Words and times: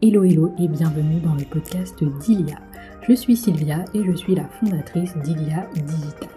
Hello 0.00 0.22
hello 0.22 0.54
et 0.60 0.68
bienvenue 0.68 1.18
dans 1.18 1.34
le 1.34 1.42
podcast 1.42 2.04
d'Ilia. 2.20 2.60
Je 3.08 3.14
suis 3.14 3.36
Sylvia 3.36 3.84
et 3.94 4.04
je 4.04 4.12
suis 4.12 4.36
la 4.36 4.44
fondatrice 4.44 5.16
d'Ilia 5.24 5.66
Digital. 5.74 6.28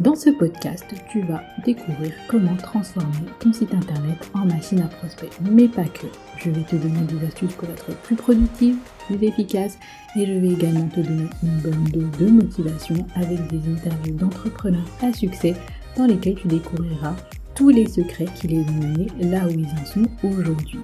Dans 0.00 0.14
ce 0.14 0.28
podcast, 0.28 0.84
tu 1.10 1.22
vas 1.22 1.40
découvrir 1.64 2.12
comment 2.28 2.54
transformer 2.56 3.24
ton 3.38 3.54
site 3.54 3.72
internet 3.72 4.30
en 4.34 4.44
machine 4.44 4.82
à 4.82 4.86
prospect, 4.86 5.30
mais 5.50 5.66
pas 5.66 5.86
que. 5.86 6.08
Je 6.36 6.50
vais 6.50 6.60
te 6.60 6.76
donner 6.76 7.00
des 7.04 7.26
astuces 7.26 7.54
pour 7.54 7.70
être 7.70 7.96
plus 8.02 8.16
productive, 8.16 8.76
plus 9.06 9.26
efficace 9.26 9.78
et 10.14 10.26
je 10.26 10.34
vais 10.34 10.50
également 10.50 10.88
te 10.88 11.00
donner 11.00 11.30
une 11.42 11.60
bonne 11.60 11.84
dose 11.84 12.18
de 12.18 12.26
motivation 12.26 12.96
avec 13.14 13.46
des 13.46 13.72
interviews 13.72 14.16
d'entrepreneurs 14.16 14.90
à 15.00 15.10
succès 15.14 15.54
dans 15.96 16.04
lesquels 16.04 16.34
tu 16.34 16.48
découvriras 16.48 17.16
tous 17.54 17.70
les 17.70 17.88
secrets 17.88 18.28
qui 18.34 18.48
les 18.48 18.60
ont 18.60 18.72
menés 18.72 19.08
là 19.20 19.46
où 19.46 19.50
ils 19.50 19.64
en 19.64 19.86
sont 19.86 20.06
aujourd'hui. 20.22 20.80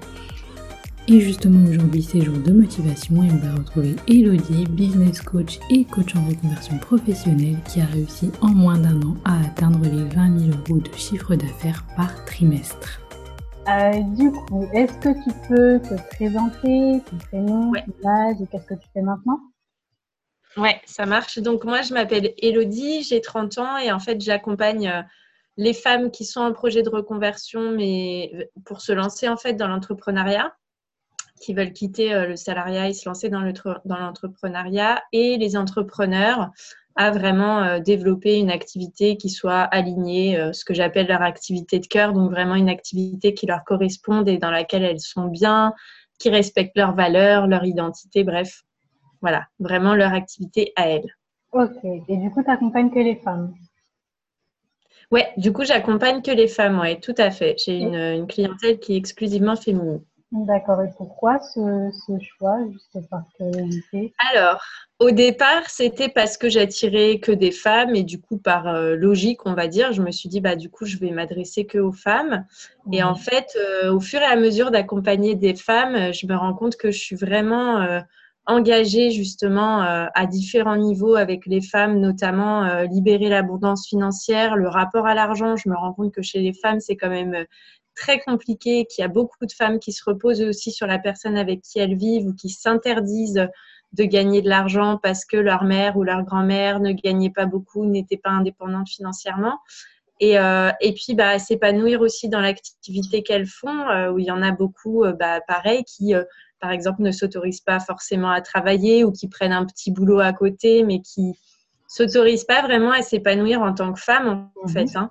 Et 1.09 1.21
justement 1.21 1.65
aujourd'hui 1.71 2.03
c'est 2.03 2.21
jour 2.21 2.37
de 2.37 2.51
motivation 2.51 3.23
et 3.23 3.31
on 3.31 3.37
va 3.37 3.55
retrouver 3.55 3.95
Elodie, 4.09 4.67
business 4.67 5.21
coach 5.21 5.61
et 5.71 5.85
coach 5.85 6.17
en 6.17 6.27
reconversion 6.27 6.77
professionnelle 6.79 7.59
qui 7.71 7.81
a 7.81 7.85
réussi 7.85 8.33
en 8.41 8.49
moins 8.49 8.77
d'un 8.77 9.01
an 9.03 9.15
à 9.25 9.41
atteindre 9.47 9.85
les 9.85 10.03
20 10.03 10.39
000 10.41 10.59
euros 10.69 10.81
de 10.81 10.93
chiffre 10.97 11.37
d'affaires 11.37 11.85
par 11.97 12.25
trimestre. 12.25 13.01
Euh, 13.69 14.01
du 14.17 14.33
coup, 14.33 14.67
est-ce 14.73 14.99
que 14.99 15.11
tu 15.11 15.49
peux 15.49 15.79
te 15.89 16.17
présenter, 16.17 17.01
ton 17.09 17.19
prénom, 17.19 17.73
ton 17.73 18.09
âge 18.09 18.37
et 18.43 18.47
qu'est-ce 18.51 18.67
que 18.67 18.75
tu 18.75 18.89
fais 18.93 19.03
maintenant? 19.03 19.39
Ouais, 20.57 20.81
ça 20.87 21.07
marche. 21.07 21.39
Donc 21.39 21.63
moi 21.63 21.83
je 21.83 21.95
m'appelle 21.95 22.35
Elodie, 22.39 23.05
j'ai 23.05 23.21
30 23.21 23.59
ans 23.59 23.79
et 23.79 23.93
en 23.93 24.01
fait 24.01 24.21
j'accompagne 24.21 24.89
euh, 24.89 25.03
les 25.57 25.73
femmes 25.73 26.11
qui 26.11 26.25
sont 26.25 26.41
en 26.41 26.53
projet 26.53 26.83
de 26.83 26.91
reconversion 26.91 27.71
mais 27.71 28.51
pour 28.65 28.81
se 28.81 28.91
lancer 28.91 29.29
en 29.29 29.37
fait 29.37 29.55
dans 29.55 29.69
l'entrepreneuriat 29.69 30.53
qui 31.41 31.55
veulent 31.55 31.73
quitter 31.73 32.13
euh, 32.13 32.27
le 32.27 32.37
salariat 32.37 32.89
et 32.89 32.93
se 32.93 33.09
lancer 33.09 33.29
dans 33.29 33.43
l'entrepreneuriat 33.85 35.03
et 35.13 35.37
les 35.37 35.57
entrepreneurs 35.57 36.51
à 36.97 37.11
vraiment 37.11 37.63
euh, 37.63 37.79
développer 37.79 38.39
une 38.39 38.51
activité 38.51 39.17
qui 39.17 39.29
soit 39.29 39.61
alignée, 39.61 40.39
euh, 40.39 40.53
ce 40.53 40.65
que 40.65 40.73
j'appelle 40.73 41.07
leur 41.07 41.23
activité 41.23 41.79
de 41.79 41.87
cœur, 41.87 42.15
donc 42.15 42.31
vraiment 42.31 42.55
une 42.55 42.71
activité 42.71 43.35
qui 43.35 43.47
leur 43.47 43.65
corresponde 43.65 44.29
et 44.29 44.39
dans 44.39 44.51
laquelle 44.51 44.83
elles 44.83 45.01
sont 45.01 45.27
bien, 45.27 45.75
qui 46.19 46.31
respectent 46.31 46.77
leurs 46.77 46.95
valeurs, 46.95 47.47
leur 47.47 47.65
identité, 47.65 48.25
bref, 48.25 48.63
voilà, 49.21 49.47
vraiment 49.59 49.95
leur 49.95 50.15
activité 50.15 50.73
à 50.77 50.89
elles. 50.89 51.15
Ok, 51.53 51.85
et 51.85 52.17
du 52.17 52.31
coup, 52.31 52.43
tu 52.43 52.49
n'accompagnes 52.49 52.91
que 52.91 52.99
les 52.99 53.17
femmes? 53.17 53.55
Ouais, 55.11 55.29
du 55.37 55.53
coup, 55.53 55.65
j'accompagne 55.65 56.23
que 56.23 56.31
les 56.31 56.49
femmes, 56.49 56.81
ouais, 56.81 56.99
tout 56.99 57.15
à 57.19 57.31
fait. 57.31 57.57
J'ai 57.65 57.79
une, 57.79 57.95
une 57.95 58.27
clientèle 58.27 58.79
qui 58.81 58.95
est 58.95 58.97
exclusivement 58.97 59.55
féminine. 59.55 60.03
D'accord. 60.33 60.83
Et 60.83 60.91
pourquoi 60.97 61.39
ce, 61.39 61.91
choix, 62.21 62.59
juste 62.73 63.09
par 63.09 63.23
curiosité? 63.37 64.13
Alors, 64.33 64.61
au 64.99 65.13
départ, 65.13 65.69
c'était 65.69 66.09
parce 66.09 66.37
que 66.37 66.49
j'attirais 66.49 67.21
que 67.21 67.31
des 67.31 67.53
femmes 67.53 67.95
et 67.95 68.03
du 68.03 68.21
coup, 68.21 68.37
par 68.37 68.67
euh, 68.67 68.97
logique, 68.97 69.47
on 69.47 69.55
va 69.55 69.69
dire, 69.69 69.93
je 69.93 70.03
me 70.03 70.11
suis 70.11 70.29
dit, 70.29 70.41
bah, 70.41 70.57
du 70.57 70.69
coup, 70.69 70.85
je 70.85 70.97
vais 70.99 71.13
m'adresser 71.13 71.65
que 71.65 71.79
aux 71.79 71.93
femmes. 71.93 72.45
Et 72.93 73.05
en 73.05 73.15
fait, 73.15 73.57
euh, 73.57 73.93
au 73.93 74.01
fur 74.01 74.21
et 74.21 74.25
à 74.25 74.35
mesure 74.35 74.73
d'accompagner 74.73 75.37
des 75.37 75.55
femmes, 75.55 76.13
je 76.13 76.27
me 76.27 76.35
rends 76.35 76.55
compte 76.55 76.77
que 76.77 76.91
je 76.91 76.99
suis 76.99 77.17
vraiment 77.17 77.81
euh, 77.81 78.01
engagée 78.47 79.11
justement 79.11 79.81
à 79.81 80.27
différents 80.27 80.77
niveaux 80.77 81.17
avec 81.17 81.47
les 81.47 81.61
femmes, 81.61 81.99
notamment 81.99 82.85
libérer 82.85 83.29
l'abondance 83.29 83.89
financière, 83.89 84.55
le 84.55 84.69
rapport 84.69 85.05
à 85.05 85.15
l'argent. 85.15 85.57
Je 85.57 85.69
me 85.69 85.75
rends 85.75 85.93
compte 85.93 86.15
que 86.15 86.23
chez 86.23 86.39
les 86.39 86.53
femmes, 86.53 86.79
c'est 86.79 86.95
quand 86.95 87.09
même 87.09 87.45
très 87.97 88.21
compliqué, 88.21 88.87
qu'il 88.87 89.03
y 89.03 89.05
a 89.05 89.09
beaucoup 89.09 89.47
de 89.47 89.53
femmes 89.53 89.79
qui 89.81 89.93
se 89.93 90.05
reposent 90.05 90.43
aussi 90.43 90.71
sur 90.71 90.87
la 90.87 90.99
personne 90.99 91.37
avec 91.37 91.63
qui 91.63 91.79
elles 91.79 91.97
vivent 91.97 92.27
ou 92.27 92.35
qui 92.35 92.51
s'interdisent 92.51 93.49
de 93.93 94.05
gagner 94.05 94.43
de 94.43 94.49
l'argent 94.49 94.99
parce 95.03 95.25
que 95.25 95.37
leur 95.37 95.65
mère 95.65 95.97
ou 95.97 96.03
leur 96.05 96.23
grand-mère 96.23 96.81
ne 96.81 96.93
gagnait 96.93 97.31
pas 97.31 97.47
beaucoup, 97.47 97.87
n'était 97.87 98.19
pas 98.19 98.31
indépendante 98.31 98.89
financièrement. 98.89 99.59
Et, 100.21 100.39
euh, 100.39 100.71
et 100.81 100.93
puis, 100.95 101.15
bah, 101.15 101.39
s'épanouir 101.39 102.01
aussi 102.01 102.29
dans 102.29 102.41
l'activité 102.41 103.23
qu'elles 103.23 103.47
font, 103.47 103.89
euh, 103.89 104.11
où 104.11 104.19
il 104.19 104.25
y 104.25 104.31
en 104.31 104.43
a 104.43 104.51
beaucoup, 104.51 105.05
euh, 105.05 105.13
bah, 105.13 105.41
pareil, 105.47 105.85
qui, 105.85 106.15
par 106.61 106.71
exemple, 106.71 107.03
ne 107.03 107.11
s'autorisent 107.11 107.61
pas 107.61 107.81
forcément 107.81 108.31
à 108.31 108.41
travailler 108.41 109.05
ou 109.05 109.13
qui 109.13 109.29
prennent 109.29 109.53
un 109.53 109.67
petit 109.67 109.91
boulot 109.91 110.21
à 110.21 110.33
côté, 110.33 110.85
mais 110.85 111.01
qui 111.01 111.35
s'autorisent 111.87 112.45
pas 112.45 112.63
vraiment 112.63 112.93
à 112.93 113.03
s'épanouir 113.03 113.61
en 113.61 113.75
tant 113.75 113.93
que 113.93 114.01
femme, 114.01 114.49
en 114.63 114.69
fait. 114.69 114.87
Mhm. 114.87 114.97
Hein. 114.97 115.11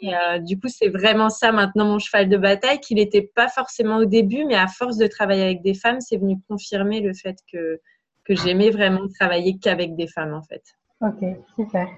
Et 0.00 0.14
euh, 0.14 0.38
du 0.38 0.58
coup, 0.58 0.68
c'est 0.68 0.88
vraiment 0.88 1.30
ça 1.30 1.52
maintenant 1.52 1.86
mon 1.86 1.98
cheval 1.98 2.28
de 2.28 2.36
bataille, 2.36 2.80
qu'il 2.80 2.96
n'était 2.96 3.30
pas 3.34 3.48
forcément 3.48 3.96
au 3.96 4.04
début, 4.04 4.44
mais 4.44 4.54
à 4.54 4.66
force 4.66 4.96
de 4.98 5.06
travailler 5.06 5.44
avec 5.44 5.62
des 5.62 5.74
femmes, 5.74 6.00
c'est 6.00 6.18
venu 6.18 6.36
confirmer 6.48 7.00
le 7.00 7.14
fait 7.14 7.36
que, 7.50 7.80
que 8.24 8.34
j'aimais 8.34 8.70
vraiment 8.70 9.08
travailler 9.18 9.58
qu'avec 9.58 9.96
des 9.96 10.06
femmes 10.06 10.34
en 10.34 10.42
fait. 10.42 10.62
Ok, 11.00 11.24
super. 11.54 11.88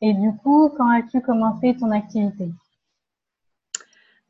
Et 0.00 0.12
du 0.14 0.32
coup, 0.42 0.70
quand 0.76 0.88
as-tu 0.90 1.20
commencé 1.20 1.74
ton 1.78 1.90
activité? 1.90 2.50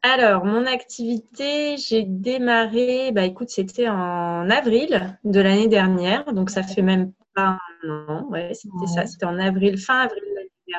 Alors, 0.02 0.44
mon 0.44 0.66
activité, 0.66 1.76
j'ai 1.76 2.04
démarré, 2.04 3.10
bah 3.10 3.24
écoute, 3.24 3.50
c'était 3.50 3.88
en 3.88 4.48
avril 4.50 5.16
de 5.24 5.40
l'année 5.40 5.66
dernière, 5.66 6.32
donc 6.32 6.50
ça 6.50 6.62
fait 6.62 6.82
même 6.82 7.12
pas 7.34 7.58
un 7.82 8.06
an, 8.08 8.26
ouais, 8.30 8.52
c'était 8.54 8.86
ça, 8.86 9.06
c'était 9.06 9.26
en 9.26 9.38
avril, 9.38 9.78
fin 9.78 10.02
avril 10.02 10.22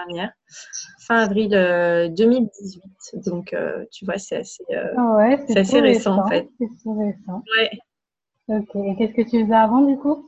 dernière, 0.05 0.31
fin 0.99 1.19
avril 1.19 1.49
2018. 1.49 2.83
Euh, 3.13 3.19
Donc, 3.25 3.53
euh, 3.53 3.85
tu 3.91 4.05
vois, 4.05 4.17
c'est 4.17 4.37
assez, 4.37 4.63
euh, 4.71 4.93
ah 4.97 5.35
assez 5.55 5.79
récent, 5.79 6.19
en 6.19 6.27
fait. 6.27 6.47
C'est 6.59 6.89
récent. 6.89 7.43
Ouais. 7.57 7.71
Ok. 8.47 8.75
Et 8.75 8.95
qu'est-ce 8.97 9.13
que 9.13 9.29
tu 9.29 9.43
faisais 9.43 9.55
avant, 9.55 9.81
du 9.81 9.97
coup? 9.97 10.27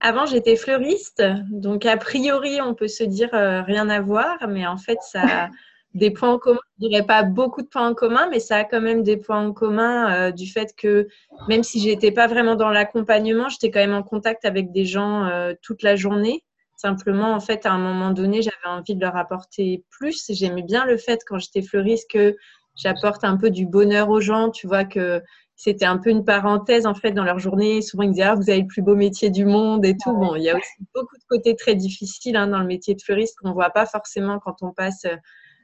Avant, 0.00 0.24
j'étais 0.24 0.56
fleuriste, 0.56 1.22
donc 1.50 1.84
a 1.84 1.96
priori, 1.98 2.60
on 2.62 2.74
peut 2.74 2.88
se 2.88 3.04
dire 3.04 3.30
rien 3.32 3.88
à 3.90 4.00
voir, 4.00 4.48
mais 4.48 4.66
en 4.66 4.78
fait, 4.78 4.98
ça 5.02 5.22
a 5.22 5.48
des 5.94 6.10
points 6.10 6.32
en 6.32 6.38
commun. 6.38 6.60
Je 6.80 6.88
dirais 6.88 7.04
pas 7.04 7.22
beaucoup 7.22 7.60
de 7.60 7.66
points 7.66 7.86
en 7.86 7.94
commun, 7.94 8.26
mais 8.30 8.40
ça 8.40 8.56
a 8.56 8.64
quand 8.64 8.80
même 8.80 9.02
des 9.02 9.18
points 9.18 9.46
en 9.46 9.52
commun 9.52 10.30
du 10.30 10.50
fait 10.50 10.74
que 10.74 11.06
même 11.48 11.62
si 11.62 11.80
j'étais 11.80 12.12
pas 12.12 12.28
vraiment 12.28 12.56
dans 12.56 12.70
l'accompagnement, 12.70 13.50
j'étais 13.50 13.70
quand 13.70 13.80
même 13.80 13.94
en 13.94 14.02
contact 14.02 14.46
avec 14.46 14.72
des 14.72 14.86
gens 14.86 15.28
toute 15.60 15.82
la 15.82 15.96
journée. 15.96 16.44
Simplement, 16.80 17.34
en 17.34 17.40
fait, 17.40 17.66
à 17.66 17.72
un 17.72 17.78
moment 17.78 18.10
donné, 18.10 18.40
j'avais 18.40 18.74
envie 18.74 18.94
de 18.94 19.02
leur 19.02 19.14
apporter 19.14 19.84
plus. 19.90 20.24
J'aimais 20.30 20.62
bien 20.62 20.86
le 20.86 20.96
fait, 20.96 21.20
quand 21.26 21.38
j'étais 21.38 21.60
fleuriste, 21.60 22.10
que 22.10 22.34
j'apporte 22.74 23.22
un 23.22 23.36
peu 23.36 23.50
du 23.50 23.66
bonheur 23.66 24.08
aux 24.08 24.22
gens. 24.22 24.48
Tu 24.48 24.66
vois 24.66 24.86
que 24.86 25.20
c'était 25.56 25.84
un 25.84 25.98
peu 25.98 26.08
une 26.08 26.24
parenthèse, 26.24 26.86
en 26.86 26.94
fait, 26.94 27.12
dans 27.12 27.22
leur 27.22 27.38
journée. 27.38 27.82
Souvent, 27.82 28.04
ils 28.04 28.12
disaient, 28.12 28.22
ah, 28.22 28.34
vous 28.34 28.48
avez 28.48 28.62
le 28.62 28.66
plus 28.66 28.80
beau 28.80 28.96
métier 28.96 29.28
du 29.28 29.44
monde 29.44 29.84
et 29.84 29.94
tout. 30.02 30.16
Bon, 30.16 30.34
il 30.36 30.42
y 30.42 30.48
a 30.48 30.56
aussi 30.56 30.86
beaucoup 30.94 31.18
de 31.18 31.24
côtés 31.28 31.54
très 31.54 31.74
difficiles 31.74 32.34
hein, 32.34 32.46
dans 32.46 32.60
le 32.60 32.66
métier 32.66 32.94
de 32.94 33.02
fleuriste 33.02 33.36
qu'on 33.38 33.50
ne 33.50 33.54
voit 33.54 33.68
pas 33.68 33.84
forcément 33.84 34.38
quand 34.38 34.62
on 34.62 34.72
passe 34.72 35.04
euh, 35.04 35.16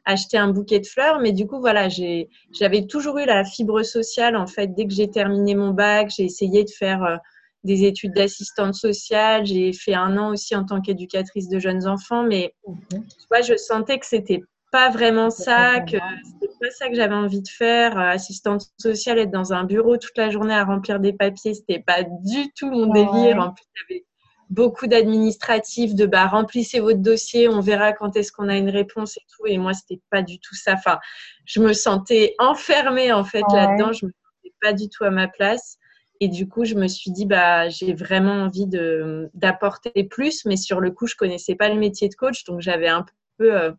acheter 0.05 0.37
un 0.37 0.49
bouquet 0.49 0.81
de 0.81 0.87
fleurs. 0.87 1.21
Mais 1.21 1.33
du 1.33 1.47
coup, 1.47 1.61
voilà, 1.61 1.89
j'avais 1.89 2.87
toujours 2.87 3.17
eu 3.17 3.25
la 3.25 3.43
fibre 3.43 3.83
sociale, 3.85 4.37
en 4.37 4.47
fait. 4.47 4.75
Dès 4.75 4.87
que 4.87 4.93
j'ai 4.93 5.09
terminé 5.09 5.55
mon 5.55 5.71
bac, 5.71 6.11
j'ai 6.15 6.25
essayé 6.25 6.63
de 6.63 6.71
faire 6.71 7.03
euh, 7.05 7.17
des 7.65 7.85
études 7.85 8.13
d'assistante 8.13 8.75
sociale. 8.75 9.45
J'ai 9.47 9.73
fait 9.73 9.95
un 9.95 10.17
an 10.17 10.31
aussi 10.31 10.55
en 10.55 10.65
tant 10.65 10.81
qu'éducatrice 10.81 11.49
de 11.49 11.59
jeunes 11.59 11.87
enfants, 11.87 12.23
mais 12.23 12.55
tu 12.91 12.97
vois, 13.31 13.43
je 13.43 13.57
sentais 13.57 13.99
que 13.99 14.07
c'était 14.07 14.43
pas 14.73 14.91
vraiment 14.91 15.31
ça, 15.31 15.81
que 15.81 15.97
c'était 16.25 16.53
pas 16.61 16.71
ça 16.71 16.89
que 16.89 16.95
j'avais 16.95 17.15
envie 17.15 17.43
de 17.43 17.49
faire. 17.49 17.99
Euh, 17.99 18.11
assistante 18.11 18.67
sociale, 18.79 19.19
être 19.19 19.31
dans 19.31 19.53
un 19.53 19.65
bureau 19.65 19.97
toute 19.97 20.17
la 20.17 20.31
journée 20.31 20.55
à 20.55 20.65
remplir 20.65 21.01
des 21.01 21.13
papiers, 21.13 21.55
c'était 21.55 21.83
pas 21.83 22.03
du 22.03 22.53
tout 22.55 22.71
mon 22.71 22.87
délire. 22.93 23.39
En 23.39 23.53
plus, 23.53 23.65
il 23.75 23.95
y 23.95 23.95
avait 23.95 24.05
beaucoup 24.51 24.87
d'administratifs, 24.87 25.95
de 25.95 26.07
bah 26.07 26.27
remplissez 26.27 26.81
votre 26.81 27.01
dossier, 27.01 27.49
on 27.49 27.61
verra 27.61 27.93
quand 27.93 28.17
est-ce 28.17 28.33
qu'on 28.33 28.49
a 28.49 28.57
une 28.57 28.71
réponse 28.71 29.17
et 29.17 29.23
tout. 29.35 29.47
Et 29.47 29.59
moi, 29.59 29.73
c'était 29.73 30.01
pas 30.11 30.23
du 30.23 30.39
tout 30.39 30.55
ça. 30.55 30.75
Enfin, 30.75 30.99
je 31.47 31.61
me 31.61 31.73
sentais 31.73 32.35
enfermée 32.39 33.13
en 33.13 33.25
fait 33.25 33.45
là-dedans. 33.53 33.93
Je 33.93 34.07
me 34.07 34.11
sentais 34.11 34.55
pas 34.61 34.73
du 34.73 34.89
tout 34.89 35.05
à 35.05 35.11
ma 35.11 35.29
place. 35.29 35.79
Et 36.21 36.29
du 36.29 36.49
coup, 36.49 36.65
je 36.65 36.75
me 36.75 36.89
suis 36.89 37.11
dit, 37.11 37.27
bah, 37.27 37.69
j'ai 37.69 37.95
vraiment 37.95 38.33
envie 38.45 38.67
de, 38.67 39.31
d'apporter 39.35 40.05
plus, 40.05 40.45
mais 40.45 40.57
sur 40.57 40.81
le 40.81 40.91
coup, 40.91 41.07
je 41.07 41.17
connaissais 41.17 41.55
pas 41.55 41.69
le 41.69 41.77
métier 41.77 42.09
de 42.09 42.15
coach, 42.15 42.45
donc 42.45 42.61
j'avais 42.61 42.89
un 42.89 43.05
peu 43.39 43.55
euh, 43.55 43.73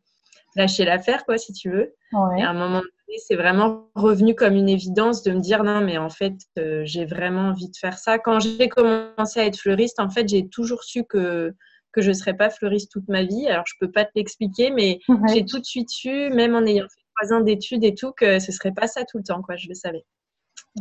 lâché 0.55 0.85
l'affaire, 0.85 1.25
quoi, 1.25 1.37
si 1.37 1.53
tu 1.53 1.71
veux. 1.71 1.95
Et 2.37 2.41
à 2.41 2.49
un 2.49 2.53
moment 2.53 2.79
donné, 2.79 3.17
c'est 3.25 3.35
vraiment 3.35 3.89
revenu 3.95 4.35
comme 4.35 4.55
une 4.55 4.69
évidence 4.69 5.23
de 5.23 5.31
me 5.31 5.39
dire, 5.39 5.63
non, 5.63 5.81
mais 5.81 5.97
en 5.97 6.09
fait, 6.09 6.35
euh, 6.59 6.81
j'ai 6.85 7.05
vraiment 7.05 7.49
envie 7.49 7.69
de 7.69 7.77
faire 7.77 7.97
ça. 7.97 8.19
Quand 8.19 8.39
j'ai 8.39 8.69
commencé 8.69 9.39
à 9.39 9.45
être 9.45 9.57
fleuriste, 9.57 9.99
en 9.99 10.09
fait, 10.09 10.27
j'ai 10.27 10.47
toujours 10.47 10.83
su 10.83 11.03
que 11.03 11.53
que 11.93 12.03
je 12.03 12.09
ne 12.09 12.13
serais 12.13 12.35
pas 12.35 12.51
fleuriste 12.51 12.91
toute 12.91 13.07
ma 13.07 13.23
vie. 13.23 13.47
Alors, 13.47 13.63
je 13.65 13.73
peux 13.79 13.89
pas 13.89 14.05
te 14.05 14.11
l'expliquer, 14.15 14.69
mais 14.69 14.99
j'ai 15.33 15.45
tout 15.45 15.57
de 15.57 15.65
suite 15.65 15.89
su, 15.89 16.29
même 16.29 16.53
en 16.53 16.63
ayant 16.63 16.85
fait 16.85 17.01
trois 17.15 17.35
ans 17.35 17.41
d'études 17.41 17.83
et 17.83 17.95
tout, 17.95 18.11
que 18.11 18.37
ce 18.39 18.51
serait 18.51 18.71
pas 18.71 18.85
ça 18.85 19.03
tout 19.03 19.17
le 19.17 19.23
temps, 19.23 19.41
quoi. 19.41 19.55
Je 19.55 19.67
le 19.67 19.73
savais. 19.73 20.05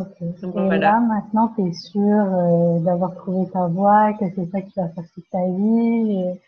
Et 0.00 0.78
là, 0.78 1.00
maintenant, 1.00 1.52
tu 1.56 1.68
es 1.68 1.72
sûre 1.72 2.00
euh, 2.00 2.78
d'avoir 2.80 3.14
trouvé 3.14 3.50
ta 3.50 3.66
voie, 3.66 4.12
que 4.14 4.24
c'est 4.34 4.50
ça 4.50 4.60
qui 4.60 4.72
va 4.76 4.88
faire 4.88 5.04
toute 5.14 5.28
ta 5.30 5.44
vie 5.46 6.38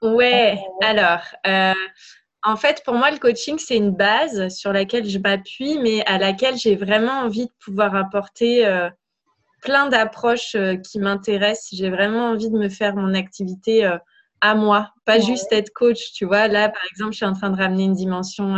Ouais, 0.00 0.58
alors, 0.82 1.22
euh, 1.46 1.74
En 2.44 2.56
fait, 2.56 2.82
pour 2.84 2.94
moi, 2.94 3.10
le 3.10 3.18
coaching, 3.18 3.58
c'est 3.58 3.76
une 3.76 3.90
base 3.90 4.48
sur 4.54 4.72
laquelle 4.72 5.08
je 5.08 5.18
m'appuie, 5.18 5.78
mais 5.80 6.04
à 6.06 6.18
laquelle 6.18 6.56
j'ai 6.56 6.76
vraiment 6.76 7.20
envie 7.20 7.46
de 7.46 7.52
pouvoir 7.64 7.94
apporter 7.96 8.64
euh, 8.64 8.88
plein 9.60 9.88
d'approches 9.88 10.56
qui 10.84 11.00
m'intéressent. 11.00 11.76
J'ai 11.78 11.90
vraiment 11.90 12.30
envie 12.30 12.48
de 12.48 12.56
me 12.56 12.68
faire 12.68 12.94
mon 12.94 13.12
activité 13.14 13.90
à 14.40 14.54
moi, 14.54 14.92
pas 15.04 15.18
juste 15.18 15.52
être 15.52 15.72
coach. 15.74 16.12
Tu 16.12 16.24
vois, 16.24 16.46
là, 16.46 16.68
par 16.68 16.82
exemple, 16.92 17.12
je 17.12 17.16
suis 17.16 17.26
en 17.26 17.32
train 17.32 17.50
de 17.50 17.56
ramener 17.56 17.84
une 17.84 17.94
dimension 17.94 18.54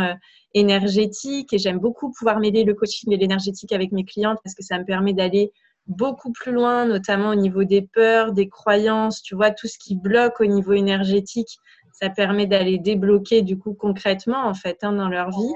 énergétique 0.53 1.53
et 1.53 1.57
j'aime 1.57 1.79
beaucoup 1.79 2.11
pouvoir 2.11 2.39
mêler 2.39 2.63
le 2.63 2.73
coaching 2.73 3.11
et 3.13 3.17
l'énergétique 3.17 3.71
avec 3.71 3.91
mes 3.91 4.03
clientes 4.03 4.39
parce 4.43 4.55
que 4.55 4.63
ça 4.63 4.77
me 4.77 4.85
permet 4.85 5.13
d'aller 5.13 5.51
beaucoup 5.87 6.31
plus 6.31 6.51
loin, 6.51 6.85
notamment 6.85 7.29
au 7.29 7.35
niveau 7.35 7.63
des 7.63 7.81
peurs, 7.81 8.33
des 8.33 8.47
croyances, 8.47 9.21
tu 9.21 9.35
vois, 9.35 9.51
tout 9.51 9.67
ce 9.67 9.77
qui 9.77 9.95
bloque 9.95 10.39
au 10.39 10.45
niveau 10.45 10.73
énergétique 10.73 11.59
ça 12.01 12.09
permet 12.09 12.47
d'aller 12.47 12.79
débloquer 12.79 13.43
du 13.43 13.57
coup 13.57 13.73
concrètement 13.73 14.47
en 14.47 14.53
fait 14.53 14.79
hein, 14.81 14.93
dans 14.93 15.07
leur 15.07 15.29
vie. 15.29 15.53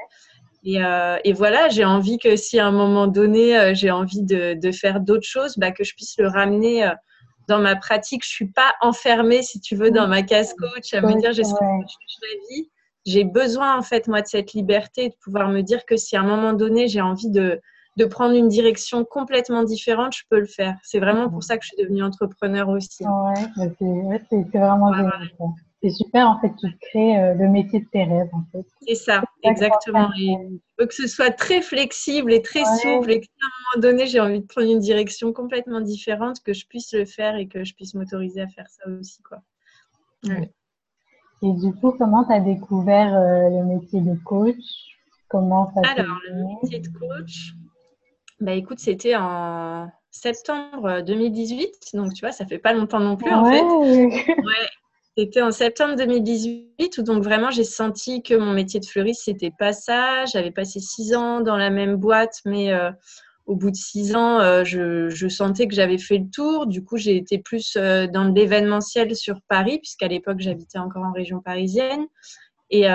Et, 0.63 0.83
euh, 0.83 1.18
et 1.24 1.33
voilà, 1.33 1.69
j'ai 1.69 1.86
envie 1.86 2.18
que 2.18 2.36
si 2.36 2.59
à 2.59 2.68
un 2.68 2.71
moment 2.71 3.07
donné 3.07 3.57
euh, 3.57 3.74
j'ai 3.74 3.91
envie 3.91 4.24
de, 4.24 4.53
de 4.53 4.71
faire 4.71 5.00
d'autres 5.00 5.27
choses, 5.27 5.57
bah, 5.57 5.71
que 5.71 5.83
je 5.83 5.94
puisse 5.95 6.15
le 6.18 6.27
ramener 6.27 6.86
euh, 6.86 6.91
dans 7.48 7.59
ma 7.59 7.75
pratique. 7.75 8.24
Je 8.24 8.30
suis 8.30 8.48
pas 8.51 8.74
enfermée, 8.81 9.44
si 9.44 9.59
tu 9.59 9.75
veux, 9.75 9.91
dans 9.91 10.07
ma 10.07 10.24
case 10.24 10.53
coach 10.56 10.94
à 10.94 11.01
me 11.01 11.19
dire 11.19 11.33
j'ai 11.33 11.44
ce 11.44 11.53
que 11.53 11.63
ma 11.63 12.56
vie. 12.56 12.69
J'ai 13.05 13.23
besoin 13.23 13.77
en 13.77 13.81
fait 13.81 14.07
moi 14.07 14.21
de 14.21 14.27
cette 14.27 14.53
liberté, 14.53 15.09
de 15.09 15.15
pouvoir 15.23 15.49
me 15.49 15.61
dire 15.61 15.85
que 15.85 15.95
si 15.95 16.15
à 16.15 16.21
un 16.21 16.25
moment 16.25 16.53
donné 16.53 16.87
j'ai 16.87 17.01
envie 17.01 17.29
de, 17.29 17.61
de 17.97 18.05
prendre 18.05 18.35
une 18.35 18.47
direction 18.47 19.05
complètement 19.05 19.63
différente, 19.63 20.15
je 20.15 20.23
peux 20.29 20.39
le 20.39 20.47
faire. 20.47 20.75
C'est 20.83 20.99
vraiment 20.99 21.29
pour 21.29 21.43
ça 21.43 21.57
que 21.57 21.63
je 21.63 21.69
suis 21.69 21.83
devenue 21.83 22.03
entrepreneur 22.03 22.67
aussi. 22.69 23.03
Ouais, 23.03 23.71
c'est 24.29 24.57
vraiment 24.57 24.91
c'est 25.85 25.91
super, 25.91 26.27
en 26.27 26.39
fait, 26.39 26.51
tu 26.59 26.67
crées 26.81 27.19
euh, 27.19 27.33
le 27.35 27.47
métier 27.47 27.79
de 27.79 27.85
tes 27.85 28.03
rêves, 28.03 28.29
en 28.33 28.43
fait. 28.51 28.65
C'est 28.87 28.95
ça, 28.95 29.21
exactement. 29.43 30.09
Et 30.17 30.35
faut 30.79 30.87
que 30.87 30.95
ce 30.95 31.05
soit 31.05 31.29
très 31.29 31.61
flexible 31.61 32.33
et 32.33 32.41
très 32.41 32.63
souple 32.81 33.11
et 33.11 33.21
qu'à 33.21 33.27
un 33.41 33.77
moment 33.77 33.87
donné, 33.87 34.07
j'ai 34.07 34.19
envie 34.19 34.41
de 34.41 34.47
prendre 34.47 34.71
une 34.71 34.79
direction 34.79 35.31
complètement 35.31 35.81
différente, 35.81 36.41
que 36.41 36.53
je 36.53 36.65
puisse 36.65 36.91
le 36.93 37.05
faire 37.05 37.35
et 37.35 37.47
que 37.47 37.63
je 37.63 37.75
puisse 37.75 37.93
m'autoriser 37.93 38.41
à 38.41 38.47
faire 38.47 38.67
ça 38.67 38.89
aussi, 38.89 39.21
quoi. 39.21 39.41
Et 41.41 41.51
du 41.51 41.73
coup, 41.73 41.91
comment 41.97 42.23
tu 42.23 42.33
as 42.33 42.39
découvert 42.39 43.15
euh, 43.15 43.49
le 43.49 43.63
métier 43.65 44.01
de 44.01 44.15
coach? 44.23 44.55
Comment 45.27 45.71
ça 45.73 45.81
Alors, 45.91 46.17
le 46.29 46.43
métier 46.45 46.79
de 46.79 46.87
coach, 46.87 47.53
bah 48.39 48.53
écoute, 48.53 48.79
c'était 48.79 49.15
en 49.15 49.89
septembre 50.11 51.01
2018, 51.01 51.71
donc 51.93 52.13
tu 52.13 52.21
vois, 52.21 52.31
ça 52.31 52.45
fait 52.45 52.57
pas 52.57 52.73
longtemps 52.73 52.99
non 52.99 53.15
plus 53.15 53.33
en 53.33 53.45
fait. 53.45 53.61
Ouais, 54.45 54.69
c'était 55.17 55.41
en 55.41 55.51
septembre 55.51 55.95
2018 55.95 56.97
où 56.97 57.03
donc 57.03 57.23
vraiment 57.23 57.49
j'ai 57.49 57.63
senti 57.63 58.21
que 58.21 58.33
mon 58.33 58.51
métier 58.51 58.81
de 58.81 58.85
fleuriste 58.85 59.23
c'était 59.25 59.51
pas 59.57 59.71
ça. 59.71 60.25
J'avais 60.25 60.51
passé 60.51 60.81
six 60.81 61.15
ans 61.15 61.39
dans 61.39 61.55
la 61.55 61.69
même 61.69 61.95
boîte, 61.95 62.41
mais 62.43 62.73
euh, 62.73 62.91
au 63.45 63.56
bout 63.56 63.71
de 63.71 63.75
six 63.75 64.15
ans, 64.15 64.39
euh, 64.39 64.63
je, 64.63 65.27
sentais 65.27 65.68
que 65.68 65.75
j'avais 65.75 65.97
fait 65.97 66.18
le 66.18 66.30
tour. 66.30 66.68
Du 66.68 66.83
coup, 66.83 66.97
j'ai 66.97 67.15
été 67.15 67.38
plus 67.38 67.75
euh, 67.77 68.07
dans 68.07 68.25
l'événementiel 68.25 69.15
sur 69.15 69.39
Paris, 69.47 69.80
puisqu'à 69.80 70.07
l'époque 70.07 70.39
j'habitais 70.39 70.80
encore 70.80 71.03
en 71.03 71.12
région 71.12 71.42
parisienne. 71.42 72.06
Et, 72.71 72.88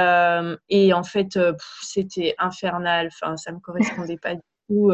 et 0.69 0.93
en 0.93 1.05
fait, 1.05 1.39
c'était 1.81 2.35
infernal. 2.39 3.09
Enfin, 3.13 3.37
ça 3.37 3.53
me 3.53 3.61
correspondait 3.61 4.19
pas 4.19 4.35
du 4.35 4.41
tout 4.69 4.93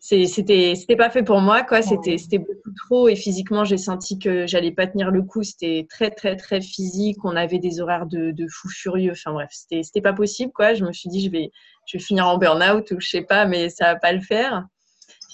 c'était 0.00 0.74
c'était 0.76 0.96
pas 0.96 1.10
fait 1.10 1.24
pour 1.24 1.40
moi 1.40 1.64
quoi. 1.64 1.82
C'était 1.82 2.18
c'était 2.18 2.38
beaucoup 2.38 2.70
trop 2.86 3.08
et 3.08 3.16
physiquement 3.16 3.64
j'ai 3.64 3.76
senti 3.76 4.18
que 4.18 4.46
j'allais 4.46 4.70
pas 4.70 4.86
tenir 4.86 5.10
le 5.10 5.22
coup. 5.22 5.42
C'était 5.42 5.86
très 5.90 6.10
très 6.10 6.36
très 6.36 6.60
physique. 6.60 7.24
On 7.24 7.34
avait 7.34 7.58
des 7.58 7.80
horaires 7.80 8.06
de, 8.06 8.30
de 8.30 8.46
fou 8.48 8.68
furieux. 8.68 9.12
Enfin 9.12 9.32
bref 9.32 9.48
c'était 9.50 9.82
c'était 9.82 10.00
pas 10.00 10.12
possible 10.12 10.52
quoi. 10.52 10.74
Je 10.74 10.84
me 10.84 10.92
suis 10.92 11.08
dit 11.10 11.24
je 11.24 11.30
vais 11.30 11.50
je 11.86 11.98
vais 11.98 12.02
finir 12.02 12.28
en 12.28 12.38
burn 12.38 12.62
out 12.62 12.90
ou 12.92 13.00
je 13.00 13.08
sais 13.08 13.22
pas 13.22 13.44
mais 13.46 13.70
ça 13.70 13.94
va 13.94 13.96
pas 13.96 14.12
le 14.12 14.20
faire. 14.20 14.66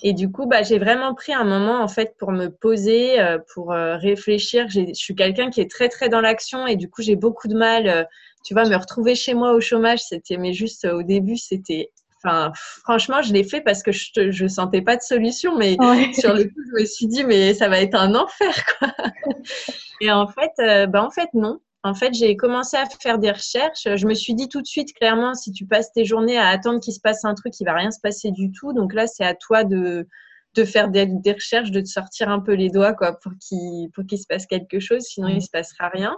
Et 0.02 0.14
du 0.14 0.30
coup 0.30 0.46
bah 0.46 0.62
j'ai 0.62 0.78
vraiment 0.78 1.14
pris 1.14 1.34
un 1.34 1.44
moment 1.44 1.82
en 1.82 1.88
fait 1.88 2.16
pour 2.18 2.32
me 2.32 2.48
poser 2.48 3.20
euh, 3.20 3.38
pour 3.52 3.72
euh, 3.72 3.96
réfléchir. 3.96 4.68
Je 4.70 4.94
suis 4.94 5.14
quelqu'un 5.14 5.50
qui 5.50 5.60
est 5.60 5.70
très 5.70 5.90
très 5.90 6.08
dans 6.08 6.22
l'action 6.22 6.66
et 6.66 6.76
du 6.76 6.88
coup 6.88 7.02
j'ai 7.02 7.16
beaucoup 7.16 7.48
de 7.48 7.54
mal 7.54 7.86
euh, 7.86 8.04
tu 8.44 8.54
vois 8.54 8.64
me 8.68 8.76
retrouver 8.76 9.14
chez 9.14 9.34
moi 9.34 9.52
au 9.52 9.60
chômage. 9.60 10.00
C'était 10.02 10.38
mais 10.38 10.54
juste 10.54 10.86
au 10.86 11.02
début 11.02 11.36
c'était 11.36 11.90
Enfin, 12.24 12.52
franchement, 12.82 13.20
je 13.22 13.32
l'ai 13.32 13.44
fait 13.44 13.60
parce 13.60 13.82
que 13.82 13.92
je 13.92 14.42
ne 14.42 14.48
sentais 14.48 14.80
pas 14.82 14.96
de 14.96 15.02
solution, 15.02 15.56
mais 15.56 15.76
sur 16.14 16.32
le 16.32 16.44
coup, 16.44 16.60
je 16.68 16.82
me 16.82 16.86
suis 16.86 17.06
dit, 17.06 17.24
mais 17.24 17.54
ça 17.54 17.68
va 17.68 17.80
être 17.80 17.94
un 17.94 18.14
enfer, 18.14 18.54
quoi. 18.78 18.88
Et 20.00 20.10
en 20.10 20.26
fait, 20.26 20.52
euh, 20.60 20.86
bah, 20.86 21.04
en 21.04 21.10
fait, 21.10 21.28
non. 21.34 21.60
En 21.82 21.94
fait, 21.94 22.14
j'ai 22.14 22.34
commencé 22.34 22.78
à 22.78 22.86
faire 22.86 23.18
des 23.18 23.30
recherches. 23.30 23.86
Je 23.94 24.06
me 24.06 24.14
suis 24.14 24.34
dit 24.34 24.48
tout 24.48 24.62
de 24.62 24.66
suite, 24.66 24.94
clairement, 24.94 25.34
si 25.34 25.52
tu 25.52 25.66
passes 25.66 25.92
tes 25.92 26.06
journées 26.06 26.38
à 26.38 26.48
attendre 26.48 26.80
qu'il 26.80 26.94
se 26.94 27.00
passe 27.00 27.26
un 27.26 27.34
truc, 27.34 27.52
il 27.60 27.64
va 27.64 27.74
rien 27.74 27.90
se 27.90 28.00
passer 28.00 28.30
du 28.30 28.50
tout. 28.52 28.72
Donc 28.72 28.94
là, 28.94 29.06
c'est 29.06 29.24
à 29.24 29.34
toi 29.34 29.64
de, 29.64 30.08
de 30.54 30.64
faire 30.64 30.88
des, 30.88 31.04
des, 31.04 31.32
recherches, 31.32 31.70
de 31.70 31.80
te 31.80 31.86
sortir 31.86 32.30
un 32.30 32.40
peu 32.40 32.54
les 32.54 32.70
doigts, 32.70 32.94
quoi, 32.94 33.18
pour 33.20 33.32
qu'il 33.38 33.90
pour 33.90 34.06
qu'il 34.06 34.18
se 34.18 34.26
passe 34.26 34.46
quelque 34.46 34.80
chose. 34.80 35.02
Sinon, 35.02 35.28
il 35.28 35.42
se 35.42 35.50
passera 35.50 35.88
rien. 35.88 36.16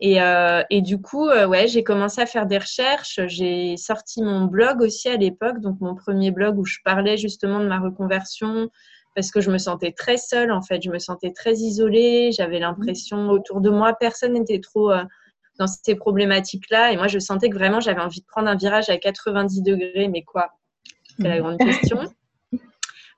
Et, 0.00 0.22
euh, 0.22 0.62
et, 0.70 0.80
du 0.80 1.00
coup, 1.00 1.28
euh, 1.28 1.46
ouais, 1.46 1.66
j'ai 1.66 1.82
commencé 1.82 2.20
à 2.20 2.26
faire 2.26 2.46
des 2.46 2.58
recherches. 2.58 3.18
J'ai 3.26 3.76
sorti 3.76 4.22
mon 4.22 4.44
blog 4.44 4.80
aussi 4.80 5.08
à 5.08 5.16
l'époque, 5.16 5.60
donc 5.60 5.80
mon 5.80 5.96
premier 5.96 6.30
blog 6.30 6.58
où 6.58 6.64
je 6.64 6.78
parlais 6.84 7.16
justement 7.16 7.58
de 7.60 7.66
ma 7.66 7.80
reconversion 7.80 8.70
parce 9.16 9.32
que 9.32 9.40
je 9.40 9.50
me 9.50 9.58
sentais 9.58 9.90
très 9.90 10.16
seule 10.16 10.52
en 10.52 10.62
fait. 10.62 10.82
Je 10.82 10.90
me 10.90 11.00
sentais 11.00 11.32
très 11.32 11.54
isolée. 11.54 12.30
J'avais 12.30 12.60
l'impression 12.60 13.28
autour 13.30 13.60
de 13.60 13.70
moi, 13.70 13.92
personne 13.98 14.34
n'était 14.34 14.60
trop 14.60 14.92
euh, 14.92 15.02
dans 15.58 15.66
ces 15.66 15.96
problématiques-là. 15.96 16.92
Et 16.92 16.96
moi, 16.96 17.08
je 17.08 17.18
sentais 17.18 17.50
que 17.50 17.56
vraiment 17.56 17.80
j'avais 17.80 18.00
envie 18.00 18.20
de 18.20 18.26
prendre 18.26 18.46
un 18.46 18.56
virage 18.56 18.88
à 18.90 18.98
90 18.98 19.62
degrés. 19.62 20.06
Mais 20.06 20.22
quoi? 20.22 20.50
C'est 21.18 21.26
la 21.26 21.40
grande 21.40 21.58
question. 21.58 21.98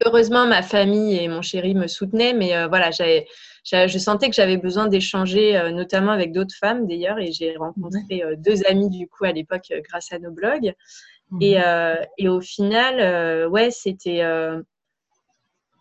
Heureusement, 0.07 0.47
ma 0.47 0.63
famille 0.63 1.19
et 1.19 1.29
mon 1.29 1.43
chéri 1.43 1.75
me 1.75 1.87
soutenaient, 1.87 2.33
mais 2.33 2.67
voilà, 2.69 2.91
j'avais 2.91 3.27
je 3.65 3.99
sentais 3.99 4.29
que 4.29 4.35
j'avais 4.35 4.57
besoin 4.57 4.89
d'échanger, 4.89 5.57
euh, 5.57 5.71
notamment 5.71 6.13
avec 6.13 6.33
d'autres 6.33 6.55
femmes 6.55 6.87
d'ailleurs, 6.87 7.19
et 7.19 7.33
j'ai 7.33 7.57
rencontré 7.57 8.23
euh, 8.23 8.37
deux 8.37 8.65
amies 8.67 8.91
du 8.91 9.07
coup 9.07 9.25
à 9.25 9.33
l'époque 9.33 9.67
euh, 9.73 9.81
grâce 9.89 10.13
à 10.13 10.19
nos 10.19 10.31
blogs. 10.31 10.75
Et, 11.41 11.59
mhm. 11.59 12.07
et, 12.19 12.29
au 12.29 12.41
final, 12.41 13.47
ouais, 13.51 13.71
c'était 13.71 14.21